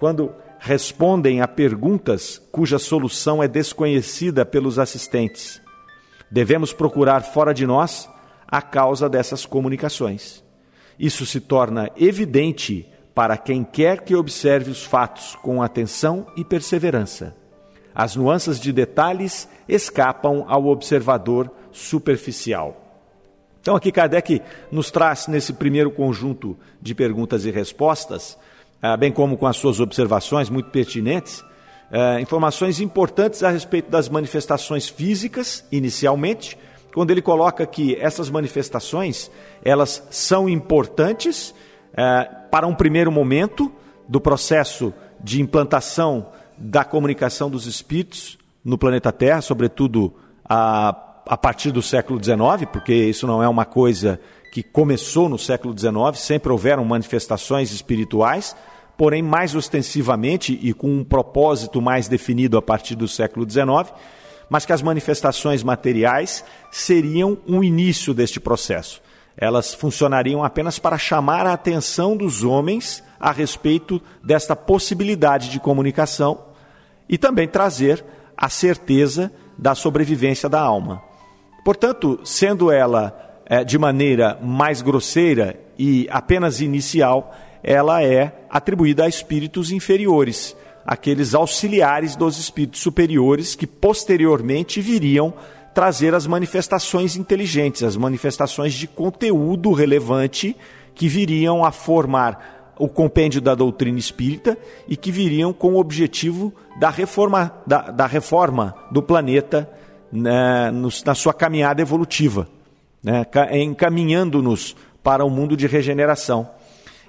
quando 0.00 0.32
respondem 0.58 1.40
a 1.40 1.46
perguntas 1.46 2.42
cuja 2.50 2.80
solução 2.80 3.40
é 3.40 3.46
desconhecida 3.46 4.44
pelos 4.44 4.80
assistentes, 4.80 5.62
Devemos 6.30 6.72
procurar 6.72 7.22
fora 7.22 7.52
de 7.52 7.66
nós 7.66 8.08
a 8.46 8.62
causa 8.62 9.08
dessas 9.08 9.44
comunicações. 9.44 10.44
Isso 10.96 11.26
se 11.26 11.40
torna 11.40 11.90
evidente 11.96 12.86
para 13.20 13.36
quem 13.36 13.62
quer 13.62 14.00
que 14.00 14.16
observe 14.16 14.70
os 14.70 14.82
fatos 14.82 15.36
com 15.42 15.62
atenção 15.62 16.26
e 16.38 16.42
perseverança. 16.42 17.36
As 17.94 18.16
nuances 18.16 18.58
de 18.58 18.72
detalhes 18.72 19.46
escapam 19.68 20.46
ao 20.48 20.64
observador 20.64 21.50
superficial. 21.70 23.04
Então, 23.60 23.76
aqui 23.76 23.92
Kardec 23.92 24.40
nos 24.72 24.90
traz, 24.90 25.26
nesse 25.26 25.52
primeiro 25.52 25.90
conjunto 25.90 26.56
de 26.80 26.94
perguntas 26.94 27.44
e 27.44 27.50
respostas, 27.50 28.38
ah, 28.80 28.96
bem 28.96 29.12
como 29.12 29.36
com 29.36 29.46
as 29.46 29.58
suas 29.58 29.80
observações 29.80 30.48
muito 30.48 30.70
pertinentes, 30.70 31.44
é, 31.92 32.22
informações 32.22 32.80
importantes 32.80 33.42
a 33.42 33.50
respeito 33.50 33.90
das 33.90 34.08
manifestações 34.08 34.88
físicas, 34.88 35.62
inicialmente, 35.70 36.56
quando 36.94 37.10
ele 37.10 37.20
coloca 37.20 37.66
que 37.66 37.96
essas 37.96 38.30
manifestações 38.30 39.30
elas 39.62 40.08
são 40.10 40.48
importantes 40.48 41.54
é, 41.94 42.24
para 42.50 42.66
um 42.66 42.74
primeiro 42.74 43.10
momento 43.10 43.72
do 44.08 44.20
processo 44.20 44.92
de 45.22 45.40
implantação 45.40 46.28
da 46.56 46.84
comunicação 46.84 47.50
dos 47.50 47.66
espíritos 47.66 48.38
no 48.64 48.76
planeta 48.76 49.12
Terra, 49.12 49.40
sobretudo 49.40 50.12
a, 50.44 50.88
a 51.26 51.36
partir 51.36 51.70
do 51.70 51.80
século 51.80 52.22
XIX, 52.22 52.68
porque 52.72 52.92
isso 52.92 53.26
não 53.26 53.42
é 53.42 53.48
uma 53.48 53.64
coisa 53.64 54.20
que 54.52 54.62
começou 54.62 55.28
no 55.28 55.38
século 55.38 55.76
XIX, 55.76 56.18
sempre 56.18 56.50
houveram 56.50 56.84
manifestações 56.84 57.72
espirituais, 57.72 58.56
porém 58.96 59.22
mais 59.22 59.54
ostensivamente 59.54 60.58
e 60.60 60.74
com 60.74 60.88
um 60.88 61.04
propósito 61.04 61.80
mais 61.80 62.08
definido 62.08 62.58
a 62.58 62.62
partir 62.62 62.96
do 62.96 63.08
século 63.08 63.48
XIX, 63.48 63.92
mas 64.48 64.66
que 64.66 64.72
as 64.72 64.82
manifestações 64.82 65.62
materiais 65.62 66.44
seriam 66.70 67.38
um 67.46 67.62
início 67.62 68.12
deste 68.12 68.40
processo. 68.40 69.00
Elas 69.40 69.72
funcionariam 69.72 70.44
apenas 70.44 70.78
para 70.78 70.98
chamar 70.98 71.46
a 71.46 71.54
atenção 71.54 72.14
dos 72.14 72.44
homens 72.44 73.02
a 73.18 73.32
respeito 73.32 74.00
desta 74.22 74.54
possibilidade 74.54 75.48
de 75.48 75.58
comunicação 75.58 76.44
e 77.08 77.16
também 77.16 77.48
trazer 77.48 78.04
a 78.36 78.50
certeza 78.50 79.32
da 79.56 79.74
sobrevivência 79.74 80.48
da 80.48 80.60
alma. 80.60 81.02
Portanto, 81.64 82.20
sendo 82.22 82.70
ela 82.70 83.40
é, 83.46 83.64
de 83.64 83.78
maneira 83.78 84.38
mais 84.42 84.82
grosseira 84.82 85.58
e 85.78 86.06
apenas 86.10 86.60
inicial, 86.60 87.34
ela 87.62 88.02
é 88.02 88.44
atribuída 88.48 89.04
a 89.04 89.08
espíritos 89.08 89.70
inferiores, 89.70 90.56
aqueles 90.86 91.34
auxiliares 91.34 92.14
dos 92.14 92.38
espíritos 92.38 92.80
superiores 92.80 93.54
que 93.54 93.66
posteriormente 93.66 94.80
viriam 94.80 95.34
trazer 95.80 96.14
as 96.14 96.26
manifestações 96.26 97.16
inteligentes, 97.16 97.82
as 97.82 97.96
manifestações 97.96 98.74
de 98.74 98.86
conteúdo 98.86 99.72
relevante 99.72 100.54
que 100.94 101.08
viriam 101.08 101.64
a 101.64 101.72
formar 101.72 102.74
o 102.78 102.86
compêndio 102.86 103.40
da 103.40 103.54
doutrina 103.54 103.98
espírita 103.98 104.58
e 104.86 104.94
que 104.94 105.10
viriam 105.10 105.54
com 105.54 105.72
o 105.72 105.78
objetivo 105.78 106.52
da 106.78 106.90
reforma, 106.90 107.54
da, 107.66 107.90
da 107.90 108.06
reforma 108.06 108.74
do 108.90 109.02
planeta 109.02 109.70
né, 110.12 110.70
na 111.06 111.14
sua 111.14 111.32
caminhada 111.32 111.80
evolutiva, 111.80 112.46
né, 113.02 113.24
encaminhando-nos 113.50 114.76
para 115.02 115.24
o 115.24 115.30
mundo 115.30 115.56
de 115.56 115.66
regeneração. 115.66 116.46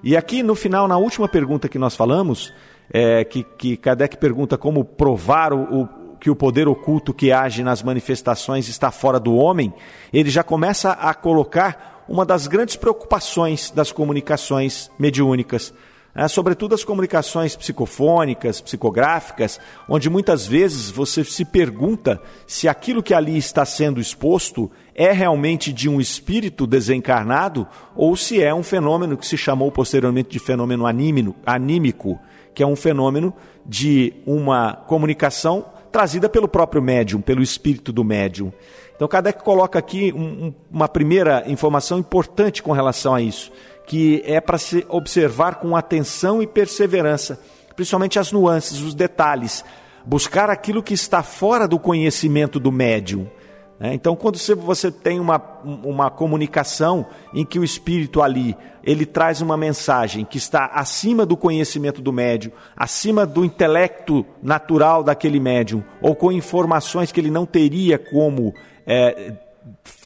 E 0.02 0.16
aqui 0.16 0.42
no 0.42 0.56
final, 0.56 0.88
na 0.88 0.98
última 0.98 1.28
pergunta 1.28 1.68
que 1.68 1.78
nós 1.78 1.94
falamos, 1.94 2.54
é, 2.90 3.26
que, 3.26 3.44
que 3.44 3.76
Kardec 3.76 4.16
pergunta 4.16 4.58
como 4.58 4.86
provar 4.86 5.52
o, 5.52 5.90
que 6.22 6.30
o 6.30 6.36
poder 6.36 6.68
oculto 6.68 7.16
que 7.16 7.32
age 7.32 7.64
nas 7.64 7.82
manifestações 7.82 8.70
está 8.70 8.92
fora 8.92 9.20
do 9.20 9.36
homem, 9.36 9.74
ele 10.14 10.30
já 10.30 10.44
começa 10.44 10.92
a 10.92 11.16
colocar 11.16 12.06
uma 12.08 12.24
das 12.24 12.46
grandes 12.46 12.76
preocupações 12.76 13.72
das 13.72 13.92
comunicações 13.92 14.92
mediúnicas. 15.00 15.74
é, 16.14 16.28
sobretudo 16.28 16.76
as 16.76 16.84
comunicações 16.84 17.56
psicofônicas, 17.56 18.62
psicográficas, 18.62 19.60
onde 19.90 20.12
muitas 20.12 20.46
vezes 20.46 20.92
você 20.92 21.24
se 21.24 21.44
pergunta 21.44 22.22
se 22.46 22.68
aquilo 22.68 23.02
que 23.02 23.16
ali 23.16 23.36
está 23.36 23.66
sendo 23.66 24.00
exposto 24.00 24.70
é 24.94 25.12
realmente 25.12 25.74
de 25.74 25.90
um 25.90 26.00
espírito 26.00 26.68
desencarnado 26.68 27.66
ou 27.96 28.16
se 28.16 28.44
é 28.44 28.54
um 28.54 28.62
fenômeno 28.62 29.18
que 29.18 29.26
se 29.26 29.38
chamou 29.38 29.72
posteriormente 29.72 30.30
de 30.30 30.38
fenômeno 30.38 30.86
anímico, 30.86 32.20
que 32.54 32.62
é 32.62 32.68
um 32.68 32.76
fenômeno 32.76 33.34
de 33.66 34.14
uma 34.26 34.74
comunicação 34.74 35.66
trazida 35.92 36.30
pelo 36.30 36.48
próprio 36.48 36.82
médium, 36.82 37.22
pelo 37.22 37.42
espírito 37.42 37.92
do 37.92 38.04
médium. 38.04 38.52
Então, 38.96 39.08
Kardec 39.08 39.44
coloca 39.44 39.80
aqui 39.80 40.14
um, 40.14 40.54
uma 40.72 40.88
primeira 40.88 41.44
informação 41.48 42.00
importante 42.00 42.62
com 42.62 42.72
relação 42.72 43.16
a 43.16 43.22
isso 43.22 43.52
que 43.92 44.24
é 44.26 44.40
para 44.40 44.58
se 44.58 44.86
observar 44.88 45.56
com 45.56 45.76
atenção 45.76 46.42
e 46.42 46.48
perseverança, 46.48 47.38
principalmente 47.76 48.20
as 48.20 48.32
nuances, 48.32 48.80
os 48.80 48.94
detalhes, 48.94 49.66
buscar 50.06 50.50
aquilo 50.50 50.82
que 50.82 50.94
está 50.94 51.22
fora 51.22 51.68
do 51.68 51.78
conhecimento 51.78 52.58
do 52.58 52.72
médium. 52.72 53.28
Né? 53.82 53.96
Então, 53.96 54.16
quando 54.16 54.38
você 54.38 54.92
tem 54.92 55.20
uma, 55.20 55.42
uma 55.84 56.12
comunicação 56.12 57.04
em 57.34 57.44
que 57.44 57.58
o 57.58 57.64
espírito 57.64 58.22
ali 58.22 58.56
ele 58.84 59.08
traz 59.08 59.42
uma 59.42 59.58
mensagem 59.58 60.24
que 60.24 60.38
está 60.38 60.68
acima 60.68 61.26
do 61.26 61.36
conhecimento 61.36 62.00
do 62.00 62.14
médium, 62.14 62.52
acima 62.78 63.26
do 63.26 63.44
intelecto 63.44 64.24
natural 64.42 65.04
daquele 65.04 65.40
médium, 65.40 65.84
ou 66.00 66.16
com 66.16 66.32
informações 66.32 67.12
que 67.12 67.20
ele 67.20 67.32
não 67.32 67.46
teria 67.46 67.98
como 67.98 68.54
é, 68.86 69.34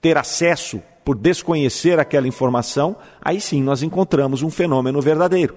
ter 0.02 0.18
acesso 0.18 0.82
por 1.04 1.18
desconhecer 1.18 2.00
aquela 2.00 2.28
informação, 2.28 2.96
aí 3.22 3.42
sim 3.42 3.62
nós 3.62 3.84
encontramos 3.84 4.42
um 4.42 4.50
fenômeno 4.50 5.02
verdadeiro. 5.02 5.56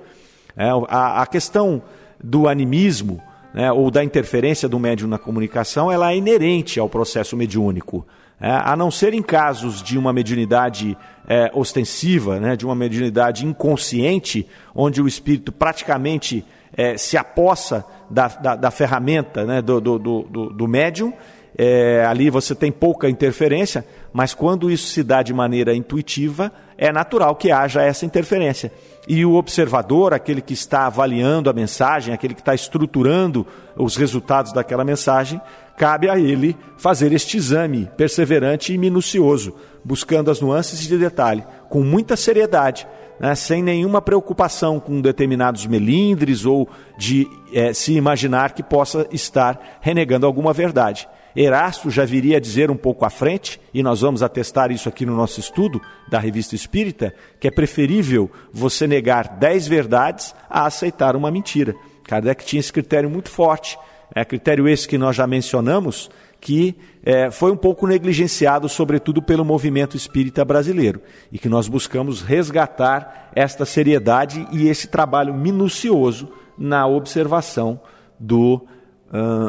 É, 0.56 0.70
a, 0.88 1.22
a, 1.22 1.26
questão 1.26 1.80
do 2.22 2.48
animismo 2.48 3.22
né, 3.52 3.72
ou 3.72 3.90
da 3.90 4.04
interferência 4.04 4.68
do 4.68 4.78
médium 4.78 5.08
na 5.08 5.18
comunicação, 5.18 5.90
ela 5.90 6.12
é 6.12 6.16
inerente 6.16 6.78
ao 6.78 6.88
processo 6.88 7.36
mediúnico. 7.36 8.06
É, 8.40 8.50
a 8.50 8.76
não 8.76 8.90
ser 8.90 9.14
em 9.14 9.22
casos 9.22 9.82
de 9.82 9.98
uma 9.98 10.12
mediunidade 10.12 10.96
é, 11.26 11.50
ostensiva, 11.52 12.38
né, 12.38 12.56
de 12.56 12.64
uma 12.64 12.74
mediunidade 12.74 13.44
inconsciente, 13.44 14.46
onde 14.74 15.02
o 15.02 15.08
espírito 15.08 15.50
praticamente 15.50 16.44
é, 16.76 16.96
se 16.96 17.16
apossa 17.16 17.84
da, 18.08 18.28
da, 18.28 18.54
da 18.54 18.70
ferramenta 18.70 19.44
né, 19.44 19.60
do, 19.60 19.80
do, 19.80 19.98
do, 19.98 20.22
do 20.50 20.68
médium, 20.68 21.12
é, 21.56 22.04
ali 22.06 22.30
você 22.30 22.54
tem 22.54 22.70
pouca 22.70 23.10
interferência, 23.10 23.84
mas 24.12 24.32
quando 24.32 24.70
isso 24.70 24.86
se 24.86 25.02
dá 25.02 25.22
de 25.22 25.34
maneira 25.34 25.74
intuitiva, 25.74 26.52
é 26.76 26.92
natural 26.92 27.34
que 27.34 27.50
haja 27.50 27.82
essa 27.82 28.06
interferência. 28.06 28.72
E 29.08 29.24
o 29.24 29.36
observador, 29.36 30.12
aquele 30.12 30.42
que 30.42 30.52
está 30.52 30.86
avaliando 30.86 31.48
a 31.48 31.52
mensagem, 31.54 32.12
aquele 32.12 32.34
que 32.34 32.42
está 32.42 32.54
estruturando 32.54 33.46
os 33.74 33.96
resultados 33.96 34.52
daquela 34.52 34.84
mensagem, 34.84 35.40
cabe 35.78 36.10
a 36.10 36.18
ele 36.18 36.54
fazer 36.76 37.10
este 37.12 37.38
exame 37.38 37.88
perseverante 37.96 38.74
e 38.74 38.76
minucioso, 38.76 39.54
buscando 39.82 40.30
as 40.30 40.42
nuances 40.42 40.80
de 40.80 40.98
detalhe, 40.98 41.42
com 41.70 41.82
muita 41.82 42.16
seriedade, 42.16 42.86
né, 43.18 43.34
sem 43.34 43.62
nenhuma 43.62 44.02
preocupação 44.02 44.78
com 44.78 45.00
determinados 45.00 45.64
melindres 45.64 46.44
ou 46.44 46.68
de 46.98 47.26
é, 47.50 47.72
se 47.72 47.94
imaginar 47.94 48.52
que 48.52 48.62
possa 48.62 49.06
estar 49.10 49.78
renegando 49.80 50.26
alguma 50.26 50.52
verdade. 50.52 51.08
Erasto 51.36 51.90
já 51.90 52.04
viria 52.04 52.38
a 52.38 52.40
dizer 52.40 52.70
um 52.70 52.76
pouco 52.76 53.04
à 53.04 53.10
frente, 53.10 53.60
e 53.72 53.82
nós 53.82 54.00
vamos 54.00 54.22
atestar 54.22 54.70
isso 54.70 54.88
aqui 54.88 55.06
no 55.06 55.16
nosso 55.16 55.38
estudo 55.40 55.80
da 56.08 56.18
Revista 56.18 56.54
Espírita, 56.54 57.14
que 57.38 57.48
é 57.48 57.50
preferível 57.50 58.30
você 58.52 58.86
negar 58.86 59.38
dez 59.38 59.66
verdades 59.66 60.34
a 60.48 60.66
aceitar 60.66 61.14
uma 61.14 61.30
mentira. 61.30 61.74
Kardec 62.04 62.44
tinha 62.44 62.60
esse 62.60 62.72
critério 62.72 63.10
muito 63.10 63.30
forte, 63.30 63.78
é 64.14 64.24
critério 64.24 64.66
esse 64.66 64.88
que 64.88 64.96
nós 64.96 65.14
já 65.14 65.26
mencionamos, 65.26 66.10
que 66.40 66.76
é, 67.04 67.30
foi 67.30 67.52
um 67.52 67.56
pouco 67.56 67.86
negligenciado, 67.86 68.68
sobretudo 68.68 69.20
pelo 69.20 69.44
movimento 69.44 69.96
espírita 69.96 70.44
brasileiro, 70.44 71.02
e 71.30 71.38
que 71.38 71.48
nós 71.48 71.68
buscamos 71.68 72.22
resgatar 72.22 73.30
esta 73.34 73.64
seriedade 73.64 74.46
e 74.52 74.68
esse 74.68 74.88
trabalho 74.88 75.34
minucioso 75.34 76.32
na 76.56 76.86
observação 76.86 77.80
do 78.18 78.66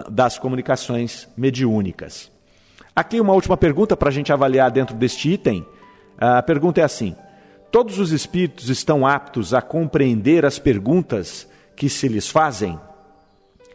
das 0.10 0.38
comunicações 0.38 1.28
mediúnicas. 1.36 2.32
Aqui 2.95 3.19
uma 3.19 3.34
última 3.34 3.58
pergunta 3.58 3.95
para 3.95 4.10
a 4.10 4.12
gente 4.12 4.32
avaliar 4.32 4.72
dentro 4.72 4.95
deste 4.95 5.30
item. 5.30 5.65
A 6.17 6.41
pergunta 6.41 6.82
é 6.82 6.84
assim: 6.84 7.15
Todos 7.72 8.00
os 8.00 8.12
espíritos 8.12 8.69
estão 8.69 9.06
aptos 9.06 9.54
a 9.54 9.62
compreender 9.62 10.45
as 10.45 10.58
perguntas 10.58 11.48
que 11.76 11.88
se 11.88 12.08
lhes 12.08 12.28
fazem? 12.28 12.80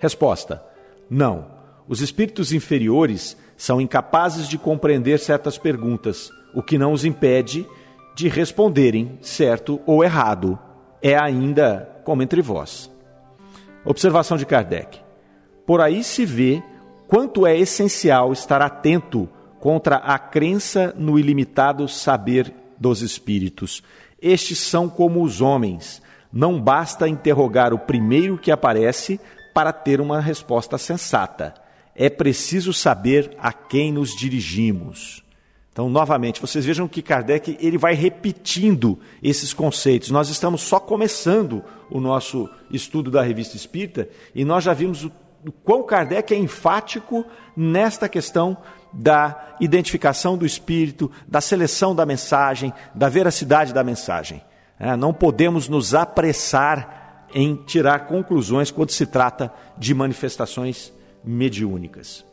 Resposta: 0.01 0.63
Não. 1.09 1.53
Os 1.87 2.01
espíritos 2.01 2.53
inferiores 2.53 3.37
são 3.57 3.81
incapazes 3.81 4.49
de 4.49 4.57
compreender 4.57 5.19
certas 5.19 5.59
perguntas, 5.59 6.31
o 6.55 6.63
que 6.63 6.79
não 6.79 6.93
os 6.93 7.05
impede 7.05 7.67
de 8.15 8.29
responderem 8.29 9.19
certo 9.21 9.81
ou 9.87 10.03
errado. 10.03 10.59
É 11.03 11.17
ainda 11.17 11.89
como 12.05 12.23
entre 12.23 12.41
vós. 12.41 12.91
Observação 13.85 14.39
de 14.39 14.47
Kardec. 14.47 15.04
Por 15.67 15.81
aí 15.81 16.05
se 16.05 16.27
vê 16.27 16.63
quanto 17.09 17.47
é 17.47 17.57
essencial 17.57 18.33
estar 18.33 18.61
atento 18.61 19.29
contra 19.61 19.97
a 19.97 20.19
crença 20.19 20.95
no 20.99 21.19
ilimitado 21.19 21.89
saber 21.89 22.53
dos 22.79 23.01
espíritos. 23.01 23.83
Estes 24.21 24.59
são 24.59 24.89
como 24.89 25.23
os 25.23 25.41
homens. 25.41 26.03
Não 26.33 26.61
basta 26.61 27.09
interrogar 27.09 27.73
o 27.73 27.79
primeiro 27.79 28.37
que 28.37 28.51
aparece 28.51 29.19
para 29.55 29.73
ter 29.73 30.01
uma 30.01 30.21
resposta 30.21 30.77
sensata. 30.77 31.55
É 31.95 32.11
preciso 32.11 32.73
saber 32.73 33.35
a 33.39 33.53
quem 33.53 33.93
nos 33.93 34.15
dirigimos. 34.15 35.25
Então, 35.73 35.89
novamente, 35.89 36.41
vocês 36.41 36.65
vejam 36.65 36.87
que 36.87 37.03
Kardec 37.03 37.57
ele 37.61 37.79
vai 37.79 37.95
repetindo 37.95 38.99
esses 39.23 39.53
conceitos. 39.53 40.11
Nós 40.11 40.29
estamos 40.29 40.61
só 40.61 40.79
começando 40.79 41.65
o 41.91 42.01
nosso 42.01 42.49
estudo 42.71 43.11
da 43.11 43.23
Revista 43.23 43.57
Espírita 43.57 44.09
e 44.35 44.45
nós 44.45 44.63
já 44.63 44.73
vimos 44.73 45.05
o 45.05 45.11
o 45.47 45.53
quão 45.53 45.83
Kardec 45.83 46.33
é 46.33 46.39
enfático 46.39 47.25
nesta 47.57 48.09
questão 48.09 48.57
da 48.93 49.57
identificação 49.61 50.37
do 50.37 50.47
espírito, 50.47 51.11
da 51.27 51.41
seleção 51.41 51.95
da 51.95 52.07
mensagem, 52.07 52.73
da 52.95 53.09
veracidade 53.09 53.73
da 53.73 53.83
mensagem. 53.85 54.43
É, 54.79 54.97
não 54.97 55.13
podemos 55.13 55.69
nos 55.69 55.95
apressar 55.95 57.27
em 57.35 57.57
tirar 57.57 58.07
conclusões 58.07 58.71
quando 58.71 58.91
se 58.91 59.07
trata 59.07 59.53
de 59.77 59.93
manifestações 59.93 60.93
mediúnicas. 61.25 62.25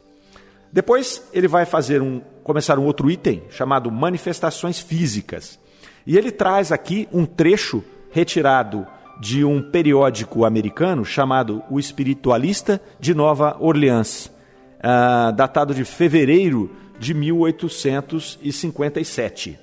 Depois 0.71 1.23
ele 1.33 1.47
vai 1.47 1.65
fazer 1.65 2.01
um, 2.01 2.21
começar 2.43 2.79
um 2.79 2.85
outro 2.85 3.09
item 3.09 3.43
chamado 3.49 3.91
manifestações 3.91 4.79
físicas. 4.79 5.59
E 6.05 6.17
ele 6.17 6.31
traz 6.31 6.71
aqui 6.71 7.07
um 7.11 7.25
trecho 7.25 7.83
retirado 8.11 8.87
de 9.21 9.45
um 9.45 9.61
periódico 9.61 10.43
americano 10.45 11.05
chamado 11.05 11.61
O 11.69 11.79
Espiritualista 11.79 12.81
de 12.99 13.13
Nova 13.13 13.55
Orleans, 13.59 14.31
uh, 14.79 15.31
datado 15.33 15.75
de 15.75 15.85
fevereiro 15.85 16.71
de 16.97 17.13
1857. 17.13 19.59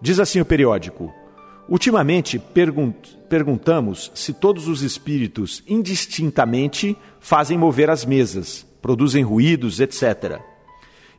Diz 0.00 0.18
assim 0.18 0.40
o 0.40 0.46
periódico: 0.46 1.12
Ultimamente 1.68 2.38
pergunt 2.38 3.20
perguntamos 3.28 4.10
se 4.14 4.32
todos 4.32 4.66
os 4.68 4.80
espíritos 4.82 5.62
indistintamente 5.68 6.96
fazem 7.20 7.58
mover 7.58 7.90
as 7.90 8.06
mesas, 8.06 8.66
produzem 8.80 9.22
ruídos, 9.22 9.80
etc. 9.80 10.40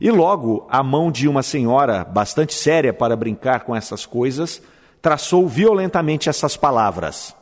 E 0.00 0.10
logo 0.10 0.66
a 0.68 0.82
mão 0.82 1.08
de 1.08 1.28
uma 1.28 1.44
senhora 1.44 2.04
bastante 2.04 2.52
séria 2.52 2.92
para 2.92 3.14
brincar 3.14 3.60
com 3.60 3.76
essas 3.76 4.04
coisas 4.04 4.60
traçou 5.00 5.46
violentamente 5.46 6.28
essas 6.28 6.56
palavras: 6.56 7.32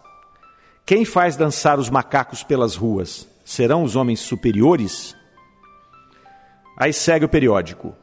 quem 0.84 1.04
faz 1.04 1.36
dançar 1.36 1.78
os 1.78 1.88
macacos 1.88 2.42
pelas 2.42 2.74
ruas? 2.74 3.28
Serão 3.44 3.84
os 3.84 3.94
homens 3.94 4.18
superiores? 4.18 5.16
Aí 6.76 6.92
segue 6.92 7.24
o 7.24 7.28
periódico. 7.28 7.94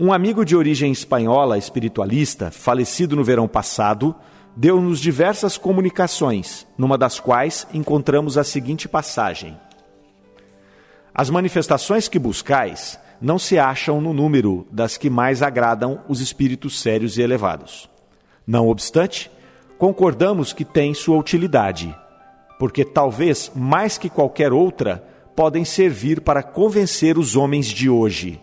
Um 0.00 0.12
amigo 0.12 0.44
de 0.44 0.56
origem 0.56 0.90
espanhola, 0.90 1.56
espiritualista, 1.56 2.50
falecido 2.50 3.14
no 3.14 3.22
verão 3.22 3.46
passado, 3.46 4.14
deu-nos 4.56 4.98
diversas 4.98 5.56
comunicações, 5.56 6.66
numa 6.76 6.98
das 6.98 7.20
quais 7.20 7.68
encontramos 7.72 8.36
a 8.36 8.42
seguinte 8.42 8.88
passagem: 8.88 9.56
As 11.14 11.30
manifestações 11.30 12.08
que 12.08 12.18
buscais 12.18 12.98
não 13.20 13.38
se 13.38 13.60
acham 13.60 14.00
no 14.00 14.12
número 14.12 14.66
das 14.72 14.96
que 14.96 15.08
mais 15.08 15.40
agradam 15.40 16.02
os 16.08 16.20
espíritos 16.20 16.80
sérios 16.80 17.16
e 17.16 17.22
elevados. 17.22 17.88
Não 18.44 18.68
obstante, 18.68 19.30
concordamos 19.78 20.52
que 20.52 20.64
têm 20.64 20.92
sua 20.92 21.16
utilidade 21.16 21.96
porque 22.58 22.84
talvez 22.84 23.50
mais 23.54 23.98
que 23.98 24.08
qualquer 24.08 24.52
outra 24.52 25.04
podem 25.34 25.64
servir 25.64 26.20
para 26.20 26.42
convencer 26.42 27.18
os 27.18 27.36
homens 27.36 27.66
de 27.66 27.88
hoje. 27.90 28.40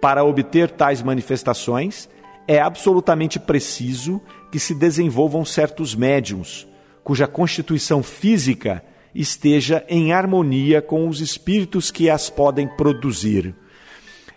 Para 0.00 0.24
obter 0.24 0.70
tais 0.70 1.02
manifestações, 1.02 2.08
é 2.46 2.60
absolutamente 2.60 3.38
preciso 3.38 4.20
que 4.50 4.58
se 4.58 4.74
desenvolvam 4.74 5.44
certos 5.44 5.94
médiums, 5.94 6.66
cuja 7.02 7.26
constituição 7.26 8.02
física 8.02 8.84
esteja 9.14 9.84
em 9.88 10.12
harmonia 10.12 10.82
com 10.82 11.08
os 11.08 11.20
espíritos 11.20 11.90
que 11.90 12.10
as 12.10 12.28
podem 12.28 12.66
produzir. 12.66 13.54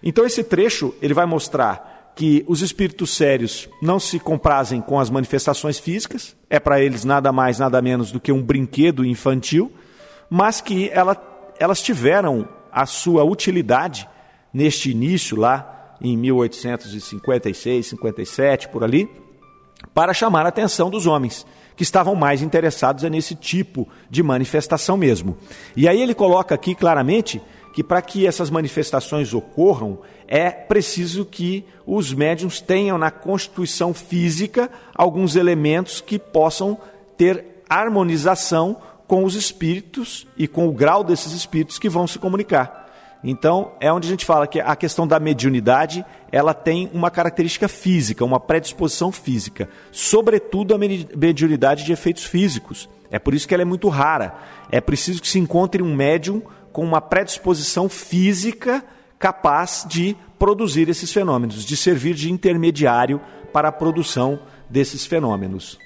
Então 0.02 0.26
esse 0.26 0.44
trecho 0.44 0.94
ele 1.02 1.14
vai 1.14 1.26
mostrar 1.26 1.87
que 2.18 2.44
os 2.48 2.64
espíritos 2.64 3.12
sérios 3.12 3.70
não 3.80 4.00
se 4.00 4.20
comprazem 4.20 4.82
com 4.82 5.00
as 5.00 5.08
manifestações 5.08 5.78
físicas, 5.78 6.36
é 6.50 6.60
para 6.60 6.82
eles 6.82 7.06
nada 7.06 7.32
mais 7.32 7.60
nada 7.60 7.80
menos 7.80 8.12
do 8.12 8.20
que 8.20 8.32
um 8.32 8.42
brinquedo 8.42 9.06
infantil, 9.06 9.72
mas 10.28 10.60
que 10.60 10.90
ela, 10.90 11.16
elas 11.60 11.80
tiveram 11.80 12.50
a 12.72 12.88
sua 12.88 13.24
utilidade 13.24 14.10
neste 14.52 14.90
início 14.90 15.38
lá 15.38 15.96
em 16.02 16.18
1856, 16.18 17.86
57 17.86 18.70
por 18.70 18.84
ali, 18.84 19.08
para 19.94 20.12
chamar 20.12 20.44
a 20.48 20.50
atenção 20.50 20.90
dos 20.90 21.06
homens 21.06 21.46
que 21.76 21.84
estavam 21.84 22.16
mais 22.16 22.42
interessados 22.42 23.04
nesse 23.04 23.36
tipo 23.36 23.88
de 24.10 24.24
manifestação 24.24 24.98
mesmo. 24.98 25.38
E 25.76 25.88
aí 25.88 26.02
ele 26.02 26.16
coloca 26.16 26.56
aqui 26.56 26.74
claramente 26.74 27.40
que 27.78 27.84
para 27.84 28.02
que 28.02 28.26
essas 28.26 28.50
manifestações 28.50 29.36
ocorram, 29.36 30.00
é 30.28 30.50
preciso 30.50 31.24
que 31.24 31.64
os 31.86 32.12
médiums 32.12 32.60
tenham 32.60 32.98
na 32.98 33.12
constituição 33.12 33.94
física 33.94 34.68
alguns 34.96 35.36
elementos 35.36 36.02
que 36.02 36.18
possam 36.18 36.76
ter 37.16 37.62
harmonização 37.70 38.78
com 39.06 39.24
os 39.24 39.36
espíritos 39.36 40.26
e 40.36 40.48
com 40.48 40.68
o 40.68 40.72
grau 40.72 41.04
desses 41.04 41.34
espíritos 41.34 41.78
que 41.78 41.88
vão 41.88 42.08
se 42.08 42.18
comunicar. 42.18 42.90
Então, 43.24 43.74
é 43.80 43.94
onde 43.94 44.08
a 44.08 44.10
gente 44.10 44.26
fala 44.26 44.48
que 44.48 44.60
a 44.60 44.76
questão 44.76 45.06
da 45.06 45.20
mediunidade, 45.20 46.04
ela 46.32 46.56
tem 46.56 46.90
uma 46.96 47.12
característica 47.12 47.68
física, 47.68 48.26
uma 48.26 48.40
predisposição 48.40 49.12
física, 49.12 49.70
sobretudo 49.92 50.74
a 50.74 50.80
mediunidade 50.80 51.84
de 51.84 51.94
efeitos 51.94 52.24
físicos. 52.24 52.90
É 53.12 53.20
por 53.20 53.36
isso 53.36 53.48
que 53.48 53.54
ela 53.54 53.62
é 53.62 53.66
muito 53.66 53.88
rara. 53.88 54.34
É 54.72 54.82
preciso 54.82 55.22
que 55.22 55.28
se 55.28 55.38
encontre 55.38 55.84
um 55.84 55.96
médium 55.96 56.42
com 56.78 56.84
uma 56.84 57.02
predisposição 57.02 57.90
física 57.90 58.86
capaz 59.18 59.84
de 59.90 60.16
produzir 60.38 60.88
esses 60.90 61.12
fenômenos, 61.12 61.66
de 61.66 61.76
servir 61.76 62.14
de 62.14 62.32
intermediário 62.32 63.20
para 63.52 63.70
a 63.70 63.72
produção 63.72 64.40
desses 64.70 65.04
fenômenos. 65.04 65.80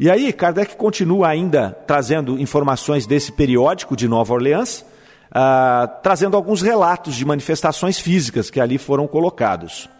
E 0.00 0.10
aí, 0.10 0.32
Kardec 0.32 0.76
continua 0.76 1.28
ainda 1.28 1.76
trazendo 1.86 2.40
informações 2.40 3.06
desse 3.06 3.32
periódico 3.32 3.94
de 3.94 4.08
Nova 4.08 4.32
Orleans, 4.32 4.80
uh, 4.80 6.00
trazendo 6.02 6.38
alguns 6.38 6.62
relatos 6.62 7.16
de 7.16 7.24
manifestações 7.26 7.98
físicas 7.98 8.48
que 8.48 8.60
ali 8.60 8.78
foram 8.78 9.06
colocados. 9.06 9.90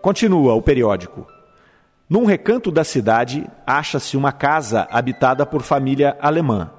Continua 0.00 0.54
o 0.54 0.62
periódico. 0.62 1.26
Num 2.08 2.24
recanto 2.24 2.70
da 2.70 2.84
cidade 2.84 3.46
acha-se 3.66 4.16
uma 4.16 4.32
casa 4.32 4.88
habitada 4.90 5.44
por 5.44 5.60
família 5.60 6.16
alemã. 6.22 6.70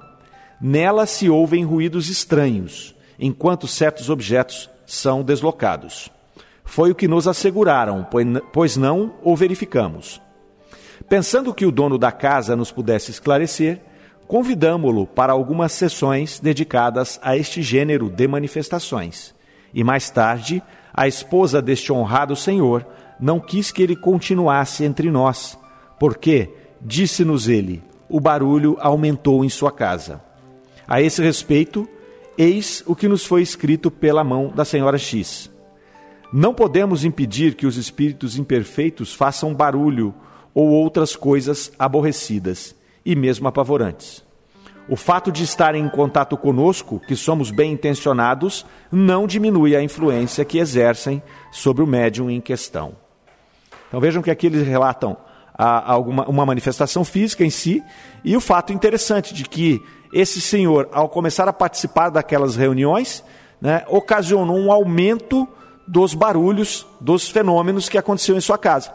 Nela 0.60 1.06
se 1.06 1.30
ouvem 1.30 1.64
ruídos 1.64 2.10
estranhos, 2.10 2.94
enquanto 3.18 3.66
certos 3.66 4.10
objetos 4.10 4.68
são 4.84 5.22
deslocados. 5.22 6.10
Foi 6.64 6.90
o 6.90 6.94
que 6.94 7.08
nos 7.08 7.26
asseguraram, 7.26 8.06
pois 8.52 8.76
não 8.76 9.14
o 9.22 9.34
verificamos. 9.34 10.20
Pensando 11.08 11.54
que 11.54 11.64
o 11.64 11.72
dono 11.72 11.96
da 11.96 12.12
casa 12.12 12.54
nos 12.54 12.70
pudesse 12.70 13.10
esclarecer, 13.10 13.80
convidamo-lo 14.28 15.06
para 15.06 15.32
algumas 15.32 15.72
sessões 15.72 16.38
dedicadas 16.38 17.18
a 17.22 17.36
este 17.36 17.62
gênero 17.62 18.10
de 18.10 18.28
manifestações. 18.28 19.34
E 19.72 19.82
mais 19.82 20.10
tarde, 20.10 20.62
a 20.92 21.08
esposa 21.08 21.62
deste 21.62 21.92
honrado 21.92 22.36
senhor 22.36 22.86
não 23.18 23.40
quis 23.40 23.72
que 23.72 23.82
ele 23.82 23.96
continuasse 23.96 24.84
entre 24.84 25.10
nós, 25.10 25.58
porque, 25.98 26.54
disse-nos 26.80 27.48
ele, 27.48 27.82
o 28.08 28.20
barulho 28.20 28.76
aumentou 28.78 29.44
em 29.44 29.48
sua 29.48 29.72
casa. 29.72 30.20
A 30.90 31.00
esse 31.00 31.22
respeito, 31.22 31.88
eis 32.36 32.82
o 32.84 32.96
que 32.96 33.06
nos 33.06 33.24
foi 33.24 33.42
escrito 33.42 33.92
pela 33.92 34.24
mão 34.24 34.48
da 34.48 34.64
senhora 34.64 34.98
X. 34.98 35.48
Não 36.32 36.52
podemos 36.52 37.04
impedir 37.04 37.54
que 37.54 37.64
os 37.64 37.76
espíritos 37.76 38.36
imperfeitos 38.36 39.14
façam 39.14 39.54
barulho 39.54 40.12
ou 40.52 40.68
outras 40.68 41.14
coisas 41.14 41.70
aborrecidas 41.78 42.74
e 43.06 43.14
mesmo 43.14 43.46
apavorantes. 43.46 44.24
O 44.88 44.96
fato 44.96 45.30
de 45.30 45.44
estarem 45.44 45.84
em 45.84 45.88
contato 45.88 46.36
conosco, 46.36 46.98
que 47.06 47.14
somos 47.14 47.52
bem 47.52 47.72
intencionados, 47.72 48.66
não 48.90 49.28
diminui 49.28 49.76
a 49.76 49.82
influência 49.82 50.44
que 50.44 50.58
exercem 50.58 51.22
sobre 51.52 51.84
o 51.84 51.86
médium 51.86 52.28
em 52.28 52.40
questão. 52.40 52.96
Então 53.86 54.00
vejam 54.00 54.22
que 54.22 54.30
aqui 54.30 54.48
eles 54.48 54.66
relatam 54.66 55.16
a, 55.54 55.92
alguma, 55.92 56.28
uma 56.28 56.46
manifestação 56.46 57.04
física 57.04 57.44
em 57.44 57.50
si, 57.50 57.82
e 58.24 58.36
o 58.36 58.40
fato 58.40 58.72
interessante 58.72 59.34
de 59.34 59.44
que 59.44 59.82
esse 60.12 60.40
senhor, 60.40 60.88
ao 60.92 61.08
começar 61.08 61.48
a 61.48 61.52
participar 61.52 62.10
daquelas 62.10 62.56
reuniões, 62.56 63.22
né, 63.60 63.84
ocasionou 63.88 64.58
um 64.58 64.72
aumento 64.72 65.46
dos 65.86 66.14
barulhos, 66.14 66.86
dos 67.00 67.28
fenômenos 67.28 67.88
que 67.88 67.98
aconteciam 67.98 68.36
em 68.36 68.40
sua 68.40 68.58
casa. 68.58 68.92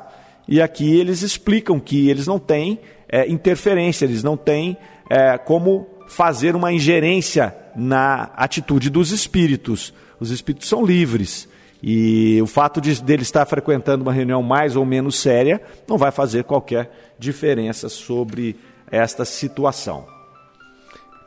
E 0.48 0.62
aqui 0.62 0.98
eles 0.98 1.22
explicam 1.22 1.80
que 1.80 2.10
eles 2.10 2.28
não 2.28 2.40
têm 2.40 2.80
é, 3.10 3.30
interferência, 3.30 4.06
eles 4.06 4.24
não 4.24 4.38
têm 4.38 4.78
é, 5.10 5.38
como 5.38 5.88
fazer 6.08 6.56
uma 6.56 6.72
ingerência 6.72 7.56
na 7.76 8.30
atitude 8.36 8.90
dos 8.90 9.12
espíritos. 9.12 9.94
Os 10.20 10.32
espíritos 10.32 10.70
são 10.70 10.86
livres. 10.86 11.48
E 11.88 12.42
o 12.42 12.48
fato 12.48 12.82
de 12.82 13.00
dele 13.00 13.22
estar 13.22 13.46
frequentando 13.46 14.02
uma 14.02 14.12
reunião 14.12 14.42
mais 14.42 14.76
ou 14.76 14.84
menos 14.84 15.20
séria 15.20 15.62
não 15.88 16.00
vai 16.00 16.10
fazer 16.10 16.44
qualquer 16.44 17.14
diferença 17.20 17.90
sobre 17.90 18.56
esta 18.90 19.24
situação. 19.24 20.08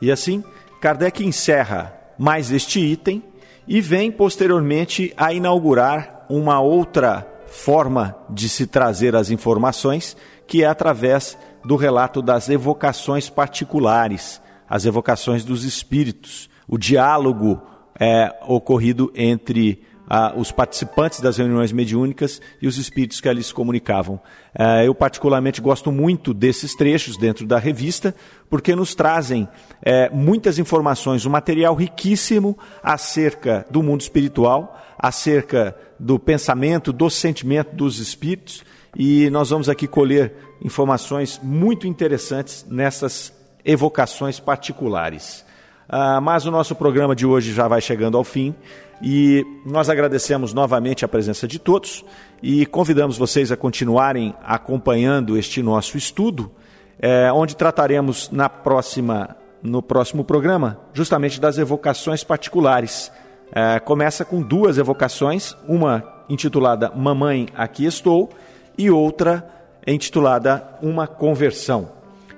E 0.01 0.11
assim, 0.11 0.43
Kardec 0.81 1.25
encerra 1.25 1.97
mais 2.17 2.51
este 2.51 2.81
item 2.81 3.23
e 3.65 3.79
vem 3.79 4.11
posteriormente 4.11 5.13
a 5.15 5.31
inaugurar 5.31 6.25
uma 6.29 6.59
outra 6.59 7.25
forma 7.47 8.13
de 8.29 8.49
se 8.49 8.67
trazer 8.67 9.15
as 9.15 9.31
informações, 9.31 10.17
que 10.45 10.61
é 10.61 10.67
através 10.67 11.37
do 11.63 11.77
relato 11.77 12.21
das 12.21 12.49
evocações 12.49 13.29
particulares, 13.29 14.41
as 14.69 14.85
evocações 14.85 15.45
dos 15.45 15.63
espíritos, 15.63 16.49
o 16.67 16.77
diálogo 16.77 17.61
é, 17.97 18.33
ocorrido 18.45 19.09
entre 19.15 19.87
ah, 20.09 20.33
os 20.35 20.51
participantes 20.51 21.21
das 21.21 21.37
reuniões 21.37 21.71
mediúnicas 21.71 22.41
e 22.59 22.67
os 22.67 22.77
espíritos 22.77 23.21
que 23.21 23.29
ali 23.29 23.43
se 23.43 23.53
comunicavam. 23.53 24.19
Eh, 24.57 24.87
eu, 24.87 24.95
particularmente, 24.95 25.61
gosto 25.61 25.91
muito 25.91 26.33
desses 26.33 26.73
trechos 26.73 27.15
dentro 27.15 27.45
da 27.45 27.59
revista, 27.59 28.15
porque 28.49 28.75
nos 28.75 28.95
trazem 28.95 29.47
eh, 29.83 30.09
muitas 30.11 30.57
informações, 30.57 31.25
um 31.27 31.29
material 31.29 31.75
riquíssimo 31.75 32.57
acerca 32.81 33.65
do 33.69 33.83
mundo 33.83 34.01
espiritual, 34.01 34.81
acerca 34.97 35.75
do 35.99 36.17
pensamento, 36.17 36.91
do 36.91 37.09
sentimento 37.09 37.75
dos 37.75 37.99
espíritos, 37.99 38.63
e 38.95 39.29
nós 39.29 39.51
vamos 39.51 39.69
aqui 39.69 39.87
colher 39.87 40.33
informações 40.63 41.39
muito 41.43 41.85
interessantes 41.85 42.65
nessas 42.67 43.31
evocações 43.63 44.39
particulares. 44.39 45.45
Ah, 45.91 46.21
mas 46.21 46.45
o 46.45 46.51
nosso 46.51 46.75
programa 46.75 47.15
de 47.15 47.25
hoje 47.25 47.51
já 47.51 47.67
vai 47.67 47.81
chegando 47.81 48.15
ao 48.15 48.23
fim 48.23 48.53
e 49.01 49.43
nós 49.65 49.89
agradecemos 49.89 50.53
novamente 50.53 51.03
a 51.03 51.07
presença 51.07 51.47
de 51.47 51.57
todos 51.57 52.05
e 52.43 52.63
convidamos 52.67 53.17
vocês 53.17 53.51
a 53.51 53.57
continuarem 53.57 54.35
acompanhando 54.43 55.35
este 55.35 55.63
nosso 55.63 55.97
estudo, 55.97 56.51
é, 56.99 57.31
onde 57.33 57.55
trataremos 57.55 58.29
na 58.29 58.47
próxima, 58.47 59.35
no 59.63 59.81
próximo 59.81 60.23
programa 60.23 60.79
justamente 60.93 61.41
das 61.41 61.57
evocações 61.57 62.23
particulares. 62.23 63.11
É, 63.51 63.79
começa 63.79 64.23
com 64.23 64.43
duas 64.43 64.77
evocações, 64.77 65.57
uma 65.67 66.03
intitulada 66.29 66.91
Mamãe, 66.95 67.47
aqui 67.55 67.85
estou, 67.85 68.29
e 68.77 68.91
outra 68.91 69.43
intitulada 69.87 70.77
Uma 70.83 71.07
Conversão. 71.07 71.93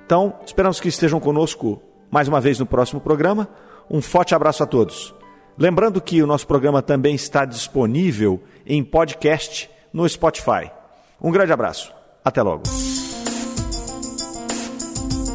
Então, 0.06 0.36
esperamos 0.46 0.80
que 0.80 0.88
estejam 0.88 1.20
conosco 1.20 1.82
mais 2.12 2.28
uma 2.28 2.40
vez 2.40 2.58
no 2.60 2.66
próximo 2.66 3.00
programa. 3.00 3.48
Um 3.90 4.02
forte 4.02 4.34
abraço 4.34 4.62
a 4.62 4.66
todos. 4.66 5.14
Lembrando 5.58 6.00
que 6.00 6.22
o 6.22 6.26
nosso 6.26 6.46
programa 6.46 6.82
também 6.82 7.14
está 7.14 7.44
disponível 7.46 8.40
em 8.66 8.84
podcast 8.84 9.68
no 9.92 10.08
Spotify. 10.08 10.70
Um 11.20 11.30
grande 11.30 11.52
abraço. 11.52 11.92
Até 12.24 12.42
logo. 12.42 12.62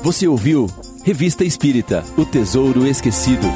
Você 0.03 0.27
ouviu 0.27 0.67
Revista 1.03 1.43
Espírita 1.43 2.03
O 2.17 2.25
Tesouro 2.25 2.85
Esquecido. 2.85 3.47